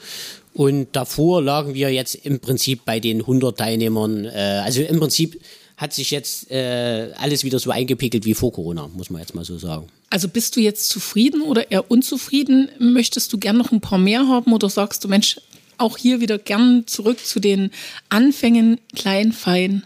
Und 0.54 0.88
davor 0.94 1.42
lagen 1.42 1.74
wir 1.76 1.94
jetzt 1.94 2.16
im 2.16 2.40
Prinzip 2.40 2.84
bei 2.86 3.00
den 3.00 3.20
100 3.20 3.58
Teilnehmern. 3.58 4.26
Äh, 4.26 4.62
also 4.64 4.82
im 4.82 5.00
Prinzip 5.00 5.40
hat 5.76 5.94
sich 5.94 6.10
jetzt 6.10 6.50
äh, 6.50 7.12
alles 7.18 7.44
wieder 7.44 7.60
so 7.60 7.70
eingepickelt 7.70 8.26
wie 8.26 8.34
vor 8.34 8.52
Corona, 8.52 8.90
muss 8.96 9.12
man 9.12 9.22
jetzt 9.22 9.36
mal 9.36 9.46
so 9.46 9.60
sagen. 9.60 9.88
Also 10.10 10.28
bist 10.28 10.56
du 10.56 10.60
jetzt 10.60 10.90
zufrieden 10.90 11.42
oder 11.42 11.70
eher 11.70 11.92
unzufrieden? 11.92 12.70
Möchtest 12.80 13.32
du 13.32 13.38
gern 13.38 13.58
noch 13.58 13.72
ein 13.72 13.82
paar 13.82 14.00
mehr 14.00 14.28
haben 14.28 14.54
oder 14.54 14.70
sagst 14.70 15.04
du, 15.04 15.08
Mensch, 15.08 15.40
auch 15.78 15.98
hier 15.98 16.20
wieder 16.22 16.38
gern 16.38 16.86
zurück 16.88 17.26
zu 17.26 17.40
den 17.40 17.72
Anfängen 18.10 18.80
klein, 18.96 19.32
fein, 19.32 19.84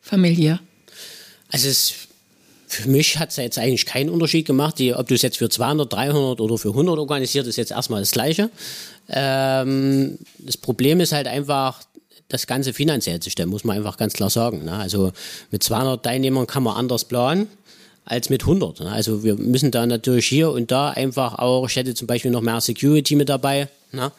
familiär? 0.00 0.60
Also 1.50 1.68
es 1.68 1.94
für 2.68 2.88
mich 2.88 3.18
hat 3.18 3.30
es 3.30 3.36
jetzt 3.36 3.58
eigentlich 3.58 3.86
keinen 3.86 4.10
Unterschied 4.10 4.46
gemacht. 4.46 4.78
Die, 4.78 4.92
ob 4.92 5.06
du 5.06 5.14
es 5.14 5.22
jetzt 5.22 5.38
für 5.38 5.48
200, 5.48 5.92
300 5.92 6.40
oder 6.40 6.58
für 6.58 6.70
100 6.70 6.98
organisiert, 6.98 7.46
ist 7.46 7.56
jetzt 7.56 7.70
erstmal 7.70 8.00
das 8.00 8.10
Gleiche. 8.10 8.50
Ähm, 9.08 10.18
das 10.38 10.56
Problem 10.56 11.00
ist 11.00 11.12
halt 11.12 11.28
einfach, 11.28 11.82
das 12.28 12.48
Ganze 12.48 12.72
finanziell 12.72 13.20
zu 13.20 13.30
stellen, 13.30 13.50
muss 13.50 13.62
man 13.62 13.76
einfach 13.76 13.96
ganz 13.96 14.14
klar 14.14 14.30
sagen. 14.30 14.64
Ne? 14.64 14.72
Also 14.72 15.12
mit 15.52 15.62
200 15.62 16.02
Teilnehmern 16.02 16.46
kann 16.46 16.64
man 16.64 16.76
anders 16.76 17.04
planen 17.04 17.46
als 18.04 18.30
mit 18.30 18.42
100. 18.42 18.80
Ne? 18.80 18.90
Also 18.90 19.22
wir 19.22 19.36
müssen 19.36 19.70
da 19.70 19.86
natürlich 19.86 20.26
hier 20.26 20.50
und 20.50 20.70
da 20.72 20.90
einfach 20.90 21.38
auch, 21.38 21.68
ich 21.68 21.76
hätte 21.76 21.94
zum 21.94 22.08
Beispiel 22.08 22.32
noch 22.32 22.40
mehr 22.40 22.60
Security 22.60 23.14
mit 23.14 23.28
dabei. 23.28 23.68
Ne? 23.92 24.10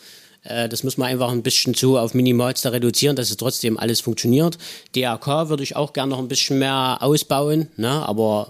Äh, 0.44 0.70
das 0.70 0.84
muss 0.84 0.98
man 0.98 1.10
einfach 1.10 1.32
ein 1.32 1.44
bisschen 1.44 1.74
zu 1.74 1.98
auf 1.98 2.14
Minimalster 2.14 2.72
reduzieren, 2.72 3.16
dass 3.16 3.30
es 3.30 3.38
trotzdem 3.38 3.78
alles 3.78 4.02
funktioniert. 4.02 4.58
DRK 4.96 5.50
würde 5.50 5.64
ich 5.64 5.76
auch 5.76 5.94
gerne 5.94 6.12
noch 6.12 6.20
ein 6.20 6.28
bisschen 6.28 6.60
mehr 6.60 6.98
ausbauen, 7.02 7.68
ne? 7.78 7.90
aber 8.08 8.50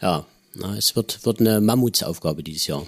ja, 0.00 0.24
na, 0.54 0.76
es 0.76 0.96
wird, 0.96 1.24
wird 1.24 1.40
eine 1.40 1.60
Mammutsaufgabe 1.60 2.42
dieses 2.42 2.66
Jahr. 2.66 2.86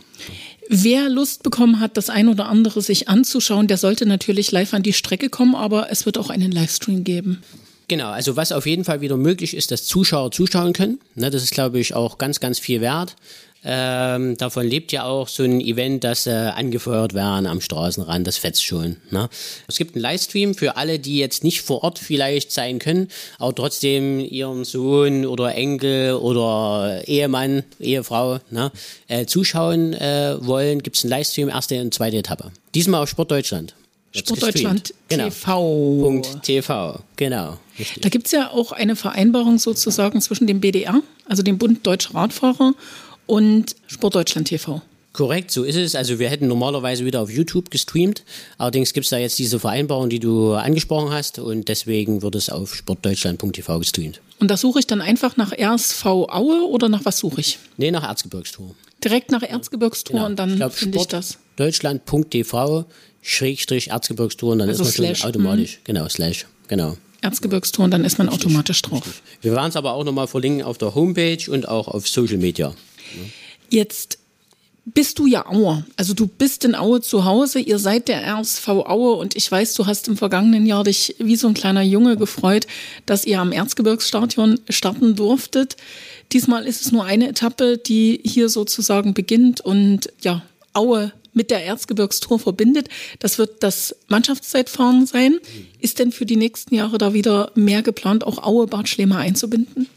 Wer 0.69 1.09
Lust 1.09 1.43
bekommen 1.43 1.81
hat, 1.81 1.97
das 1.97 2.11
ein 2.11 2.29
oder 2.29 2.47
andere 2.47 2.81
sich 2.83 3.09
anzuschauen, 3.09 3.69
der 3.69 3.77
sollte 3.77 4.07
natürlich 4.07 4.51
live 4.51 4.75
an 4.75 4.83
die 4.83 4.93
Strecke 4.93 5.29
kommen, 5.29 5.55
aber 5.55 5.91
es 5.91 6.07
wird 6.07 6.19
auch 6.19 6.31
einen 6.31 6.51
Livestream 6.51 7.05
geben. 7.05 7.43
Genau, 7.89 8.09
also 8.09 8.37
was 8.37 8.53
auf 8.53 8.67
jeden 8.67 8.85
Fall 8.85 9.01
wieder 9.01 9.17
möglich 9.17 9.55
ist, 9.55 9.71
dass 9.71 9.85
Zuschauer 9.85 10.31
zuschauen 10.31 10.73
können. 10.73 10.99
Ne, 11.15 11.31
das 11.31 11.43
ist, 11.43 11.53
glaube 11.53 11.79
ich, 11.79 11.95
auch 11.95 12.19
ganz, 12.19 12.41
ganz 12.41 12.59
viel 12.59 12.81
wert. 12.81 13.17
Ähm, 13.64 14.37
davon 14.37 14.66
lebt 14.66 14.90
ja 14.90 15.04
auch 15.04 15.28
so 15.28 15.45
ein 15.45 15.61
Event, 15.61 16.02
dass 16.02 16.26
äh, 16.26 16.31
angefeuert 16.31 17.14
werden 17.14 17.47
am 17.47 17.61
Straßenrand, 17.61 18.26
das 18.26 18.37
fetzt 18.37 18.64
schon. 18.64 18.97
Ne? 19.11 19.28
Es 19.69 19.78
gibt 19.78 19.95
einen 19.95 20.02
Livestream 20.02 20.54
für 20.54 20.76
alle, 20.76 20.99
die 20.99 21.19
jetzt 21.19 21.45
nicht 21.45 21.62
vor 21.62 21.85
Ort 21.85 22.00
vielleicht 22.00 22.50
sein 22.50 22.81
können, 22.81 23.09
aber 23.38 23.54
trotzdem 23.54 24.19
ihren 24.19 24.64
Sohn 24.64 25.26
oder 25.26 25.54
Enkel 25.54 26.14
oder 26.14 27.02
Ehemann, 27.07 27.62
Ehefrau 27.78 28.40
ne, 28.50 28.73
äh, 29.07 29.26
zuschauen 29.26 29.95
äh, 29.95 30.37
wollen, 30.40 30.83
gibt 30.83 30.97
es 30.97 31.04
einen 31.04 31.11
Livestream, 31.11 31.49
erste 31.49 31.81
und 31.81 31.95
zweite 31.95 32.16
Etappe. 32.16 32.50
Diesmal 32.75 33.02
auf 33.02 33.09
Sportdeutschland. 33.09 33.75
Sportdeutschland 34.14 34.92
genau. 35.09 35.25
TV. 35.25 36.00
Punkt 36.02 36.42
TV, 36.42 37.00
genau. 37.16 37.59
Richtig. 37.78 38.02
Da 38.02 38.09
gibt 38.09 38.26
es 38.26 38.33
ja 38.33 38.50
auch 38.50 38.73
eine 38.73 38.97
Vereinbarung 38.97 39.59
sozusagen 39.59 40.21
zwischen 40.21 40.47
dem 40.47 40.61
BDR, 40.61 41.00
also 41.26 41.42
dem 41.42 41.59
Bund 41.59 41.87
Deutscher 41.87 42.14
Radfahrer, 42.14 42.75
und 43.33 43.77
Sportdeutschland 43.87 44.49
TV. 44.49 44.83
Korrekt, 45.15 45.51
so 45.51 45.65
ist 45.65 45.77
es. 45.77 45.95
Also 45.95 46.19
wir 46.19 46.29
hätten 46.29 46.49
normalerweise 46.49 47.07
wieder 47.07 47.23
auf 47.23 47.31
YouTube 47.31 47.71
gestreamt. 47.71 48.25
Allerdings 48.59 48.93
gibt 48.93 49.05
es 49.05 49.11
da 49.11 49.17
jetzt 49.17 49.39
diese 49.39 49.59
Vereinbarung, 49.59 50.11
die 50.11 50.21
du 50.21 50.53
angesprochen 50.53 51.11
hast 51.12 51.39
und 51.39 51.69
deswegen 51.69 52.21
wird 52.21 52.35
es 52.35 52.51
auf 52.51 52.75
sportdeutschland.tv 52.75 53.79
gestreamt. 53.79 54.21
Und 54.39 54.51
da 54.51 54.59
suche 54.59 54.81
ich 54.81 54.87
dann 54.87 55.01
einfach 55.01 55.39
nach 55.39 55.53
RSV 55.53 56.05
Aue 56.05 56.69
oder 56.69 56.91
nach 56.91 57.07
was 57.07 57.19
suche 57.19 57.41
ich? 57.41 57.59
Nee, 57.79 57.91
nach 57.91 58.05
Erzgebirgstour. 58.07 58.75
Direkt 59.03 59.31
nach 59.31 59.43
Erzgebirgstour 59.43 60.17
genau. 60.17 60.27
und 60.27 60.39
dann 60.39 60.71
finde 60.71 60.99
ich 60.99 61.07
das. 61.07 61.39
Deutschland.tv 61.57 62.85
Schrägstrich 63.23 63.89
Erzgebirgstour 63.89 64.53
und 64.53 64.59
dann 64.59 64.69
also 64.69 64.83
ist 64.83 64.99
man 64.99 65.07
slash, 65.07 65.21
schon 65.21 65.31
automatisch. 65.31 65.77
Mh. 65.77 65.81
Genau, 65.85 66.09
Slash, 66.09 66.47
genau. 66.69 66.99
Erzgebirgstour 67.23 67.87
und 67.87 67.93
dann 67.93 68.05
ist 68.05 68.19
man 68.19 68.29
richtig, 68.29 68.47
automatisch 68.47 68.83
drauf. 68.83 69.07
Richtig. 69.07 69.23
Wir 69.41 69.53
werden 69.53 69.69
es 69.69 69.77
aber 69.77 69.95
auch 69.95 70.05
nochmal 70.05 70.27
verlinken 70.27 70.65
auf 70.65 70.77
der 70.77 70.95
Homepage 70.95 71.51
und 71.51 71.69
auch 71.69 71.89
auf 71.89 72.09
Social 72.09 72.37
Media. 72.37 72.75
Jetzt 73.71 74.19
bist 74.85 75.19
du 75.19 75.27
ja 75.27 75.47
Aue. 75.47 75.85
Also 75.97 76.13
du 76.13 76.27
bist 76.27 76.65
in 76.65 76.75
Aue 76.75 77.01
zu 77.01 77.25
Hause, 77.25 77.61
ihr 77.61 77.79
seid 77.79 78.09
der 78.09 78.27
RSV 78.27 78.69
Aue 78.69 79.15
und 79.15 79.37
ich 79.37 79.51
weiß, 79.51 79.75
du 79.75 79.87
hast 79.87 80.09
im 80.09 80.17
vergangenen 80.17 80.67
Jahr 80.67 80.83
dich 80.85 81.15
wie 81.19 81.37
so 81.37 81.47
ein 81.47 81.55
kleiner 81.55 81.83
Junge 81.83 82.17
gefreut, 82.17 82.67
dass 83.07 83.25
ihr 83.25 83.41
am 83.41 83.53
Erzgebirgsstadion 83.53 84.59
starten 84.69 85.15
durftet. 85.15 85.77
Diesmal 86.33 86.67
ist 86.67 86.85
es 86.85 86.93
nur 86.93 87.05
eine 87.05 87.29
Etappe, 87.29 87.79
die 87.79 88.21
hier 88.25 88.49
sozusagen 88.49 89.15
beginnt 89.15 89.61
und 89.61 90.13
ja, 90.21 90.43
Aue 90.73 91.13
mit 91.35 91.51
der 91.51 91.65
Erzgebirgstour 91.65 92.39
verbindet. 92.39 92.89
Das 93.19 93.39
wird 93.39 93.63
das 93.63 93.97
Mannschaftszeitfahren 94.09 95.07
sein. 95.07 95.39
Ist 95.81 95.99
denn 95.99 96.13
für 96.13 96.27
die 96.27 96.37
nächsten 96.37 96.75
Jahre 96.75 96.99
da 96.99 97.15
wieder 97.15 97.53
mehr 97.55 97.83
geplant, 97.83 98.25
auch 98.25 98.43
Aue 98.43 98.67
Bad 98.67 98.89
Schlema 98.89 99.19
einzubinden? 99.19 99.89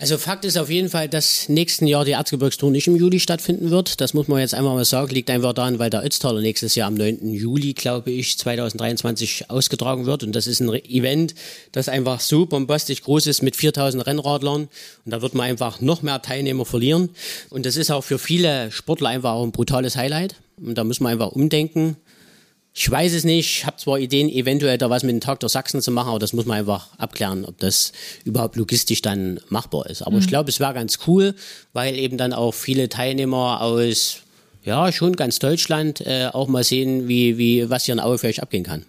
Also 0.00 0.16
Fakt 0.16 0.46
ist 0.46 0.56
auf 0.56 0.70
jeden 0.70 0.88
Fall, 0.88 1.10
dass 1.10 1.50
nächsten 1.50 1.86
Jahr 1.86 2.06
die 2.06 2.12
Erzgebirgstour 2.12 2.70
nicht 2.70 2.86
im 2.86 2.96
Juli 2.96 3.20
stattfinden 3.20 3.68
wird. 3.68 4.00
Das 4.00 4.14
muss 4.14 4.28
man 4.28 4.40
jetzt 4.40 4.54
einfach 4.54 4.72
mal 4.72 4.86
sagen. 4.86 5.12
Liegt 5.12 5.28
einfach 5.28 5.52
daran, 5.52 5.78
weil 5.78 5.90
der 5.90 6.02
Ötztaler 6.02 6.40
nächstes 6.40 6.74
Jahr 6.74 6.88
am 6.88 6.94
9. 6.94 7.28
Juli, 7.28 7.74
glaube 7.74 8.10
ich, 8.10 8.38
2023 8.38 9.50
ausgetragen 9.50 10.06
wird. 10.06 10.22
Und 10.22 10.34
das 10.34 10.46
ist 10.46 10.60
ein 10.60 10.70
Event, 10.70 11.34
das 11.72 11.90
einfach 11.90 12.20
so 12.20 12.46
bombastisch 12.46 13.02
groß 13.02 13.26
ist 13.26 13.42
mit 13.42 13.56
4000 13.56 14.06
Rennradlern. 14.06 14.68
Und 15.04 15.10
da 15.12 15.20
wird 15.20 15.34
man 15.34 15.44
einfach 15.44 15.82
noch 15.82 16.00
mehr 16.00 16.22
Teilnehmer 16.22 16.64
verlieren. 16.64 17.10
Und 17.50 17.66
das 17.66 17.76
ist 17.76 17.90
auch 17.90 18.02
für 18.02 18.18
viele 18.18 18.72
Sportler 18.72 19.10
einfach 19.10 19.32
auch 19.32 19.44
ein 19.44 19.52
brutales 19.52 19.96
Highlight. 19.96 20.34
Und 20.56 20.78
da 20.78 20.84
muss 20.84 21.00
man 21.00 21.12
einfach 21.12 21.32
umdenken. 21.32 21.98
Ich 22.72 22.88
weiß 22.88 23.12
es 23.14 23.24
nicht, 23.24 23.58
ich 23.58 23.66
habe 23.66 23.76
zwar 23.78 23.98
Ideen, 23.98 24.28
eventuell 24.28 24.78
da 24.78 24.88
was 24.90 25.02
mit 25.02 25.12
dem 25.12 25.20
Tag 25.20 25.40
der 25.40 25.48
Sachsen 25.48 25.82
zu 25.82 25.90
machen, 25.90 26.10
aber 26.10 26.20
das 26.20 26.32
muss 26.32 26.46
man 26.46 26.58
einfach 26.58 26.88
abklären, 26.98 27.44
ob 27.44 27.58
das 27.58 27.92
überhaupt 28.24 28.56
logistisch 28.56 29.02
dann 29.02 29.40
machbar 29.48 29.86
ist. 29.90 30.02
Aber 30.02 30.12
mhm. 30.12 30.22
ich 30.22 30.28
glaube, 30.28 30.50
es 30.50 30.60
wäre 30.60 30.72
ganz 30.72 31.00
cool, 31.06 31.34
weil 31.72 31.98
eben 31.98 32.16
dann 32.16 32.32
auch 32.32 32.52
viele 32.52 32.88
Teilnehmer 32.88 33.60
aus, 33.60 34.18
ja, 34.64 34.92
schon 34.92 35.16
ganz 35.16 35.40
Deutschland 35.40 36.00
äh, 36.02 36.28
auch 36.32 36.46
mal 36.46 36.62
sehen, 36.62 37.08
wie, 37.08 37.38
wie, 37.38 37.68
was 37.68 37.86
hier 37.86 37.94
in 37.94 38.00
Aue 38.00 38.18
für 38.18 38.28
euch 38.28 38.40
abgehen 38.40 38.64
kann. 38.64 38.84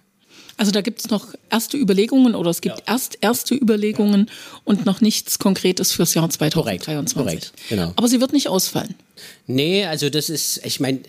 Also 0.58 0.72
da 0.72 0.82
gibt 0.82 1.00
es 1.00 1.10
noch 1.10 1.34
erste 1.50 1.76
Überlegungen 1.76 2.36
oder 2.36 2.52
es 2.52 2.62
gibt 2.62 2.80
ja. 2.80 2.94
erst 2.94 3.18
erste 3.22 3.56
Überlegungen 3.56 4.30
und 4.64 4.86
noch 4.86 5.02
nichts 5.02 5.40
Konkretes 5.40 5.92
fürs 5.92 6.14
Jahr 6.14 6.30
2023. 6.30 7.16
Korrekt, 7.16 7.52
Korrekt 7.52 7.70
genau. 7.70 7.94
Aber 7.96 8.08
sie 8.08 8.22
wird 8.22 8.32
nicht 8.32 8.48
ausfallen. 8.48 8.94
Nee, 9.48 9.86
also 9.86 10.12
das 10.12 10.30
ist, 10.30 10.64
ich 10.64 10.80
meine, 10.80 11.00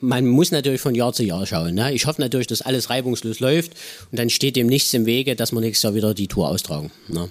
man 0.00 0.26
muss 0.26 0.50
natürlich 0.50 0.80
von 0.80 0.94
Jahr 0.94 1.12
zu 1.12 1.24
Jahr 1.24 1.46
schauen. 1.46 1.74
Ne? 1.74 1.92
Ich 1.92 2.06
hoffe 2.06 2.20
natürlich, 2.20 2.46
dass 2.46 2.62
alles 2.62 2.90
reibungslos 2.90 3.40
läuft 3.40 3.72
und 4.10 4.18
dann 4.18 4.30
steht 4.30 4.56
dem 4.56 4.66
nichts 4.66 4.92
im 4.94 5.06
Wege, 5.06 5.36
dass 5.36 5.52
wir 5.52 5.60
nächstes 5.60 5.82
Jahr 5.82 5.94
wieder 5.94 6.14
die 6.14 6.28
Tour 6.28 6.48
austragen. 6.48 6.90
Ne? 7.08 7.28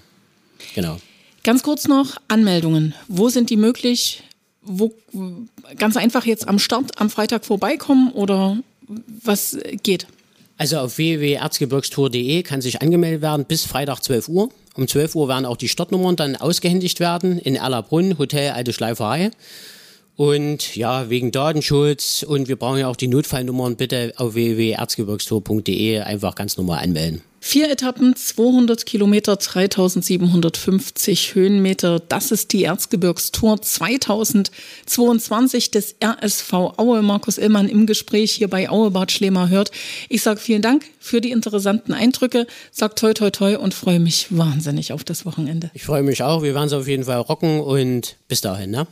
Genau. 0.76 1.00
Ganz 1.44 1.64
kurz 1.64 1.88
noch 1.88 2.18
Anmeldungen. 2.28 2.94
Wo 3.08 3.30
sind 3.30 3.50
die 3.50 3.58
möglich? 3.58 4.24
Wo, 4.62 4.94
ganz 5.78 5.96
einfach 5.96 6.26
jetzt 6.26 6.48
am 6.48 6.60
Start 6.60 7.00
am 7.00 7.10
Freitag 7.10 7.46
vorbeikommen 7.46 8.12
oder 8.12 8.58
was 9.24 9.58
geht? 9.84 10.08
Also 10.58 10.80
auf 10.80 10.98
www.erzgebirgstour.de 10.98 12.42
kann 12.44 12.62
sich 12.62 12.82
angemeldet 12.82 13.22
werden 13.22 13.46
bis 13.46 13.64
Freitag 13.66 14.04
12 14.04 14.28
Uhr. 14.28 14.50
Um 14.76 14.88
12 14.88 15.16
Uhr 15.16 15.28
werden 15.28 15.46
auch 15.46 15.58
die 15.58 15.70
Startnummern 15.70 16.16
dann 16.16 16.36
ausgehändigt 16.36 17.00
werden 17.00 17.40
in 17.40 17.56
Erlabrunn, 17.56 18.18
Hotel 18.18 18.52
Alte 18.52 18.74
Schleiferei. 18.74 19.32
Und 20.18 20.76
ja, 20.76 21.10
wegen 21.12 21.32
Datenschutz 21.32 22.26
und 22.28 22.48
wir 22.48 22.56
brauchen 22.56 22.80
ja 22.80 22.88
auch 22.88 22.96
die 22.96 23.08
Notfallnummern, 23.08 23.76
bitte 23.76 24.14
auf 24.18 24.34
www.erzgebirgstour.de 24.34 26.00
einfach 26.00 26.34
ganz 26.34 26.58
normal 26.58 26.84
anmelden. 26.84 27.22
Vier 27.40 27.70
Etappen, 27.70 28.16
200 28.16 28.88
Kilometer, 28.88 29.36
3750 29.36 31.36
Höhenmeter. 31.36 32.00
Das 32.00 32.32
ist 32.32 32.52
die 32.52 32.64
Erzgebirgstour 32.64 33.62
2022 33.62 35.70
des 35.70 35.98
RSV 36.04 36.52
Aue. 36.78 37.04
Markus 37.04 37.38
Illmann 37.38 37.70
im 37.70 37.86
Gespräch 37.86 38.32
hier 38.32 38.50
bei 38.50 38.72
Aue 38.72 38.90
Bad 38.90 39.12
Schlema 39.12 39.50
hört. 39.50 39.70
Ich 40.10 40.24
sage 40.24 40.40
vielen 40.40 40.64
Dank 40.64 40.84
für 41.00 41.22
die 41.22 41.30
interessanten 41.30 41.94
Eindrücke, 41.94 42.48
sag 42.72 42.96
toi 42.96 43.14
toi 43.14 43.30
toi 43.30 43.56
und 43.56 43.76
freue 43.76 44.00
mich 44.00 44.36
wahnsinnig 44.36 44.94
auf 44.94 45.04
das 45.04 45.28
Wochenende. 45.28 45.70
Ich 45.76 45.84
freue 45.84 46.02
mich 46.02 46.24
auch. 46.24 46.42
Wir 46.42 46.56
werden 46.56 46.66
es 46.68 46.74
auf 46.74 46.88
jeden 46.88 47.04
Fall 47.04 47.20
rocken 47.20 47.60
und 47.60 48.16
bis 48.28 48.42
dahin, 48.42 48.72
ne? 48.72 48.88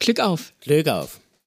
Glück 0.00 0.18
auf. 0.18 0.54
Glück 0.62 0.88
auf. 0.88 1.20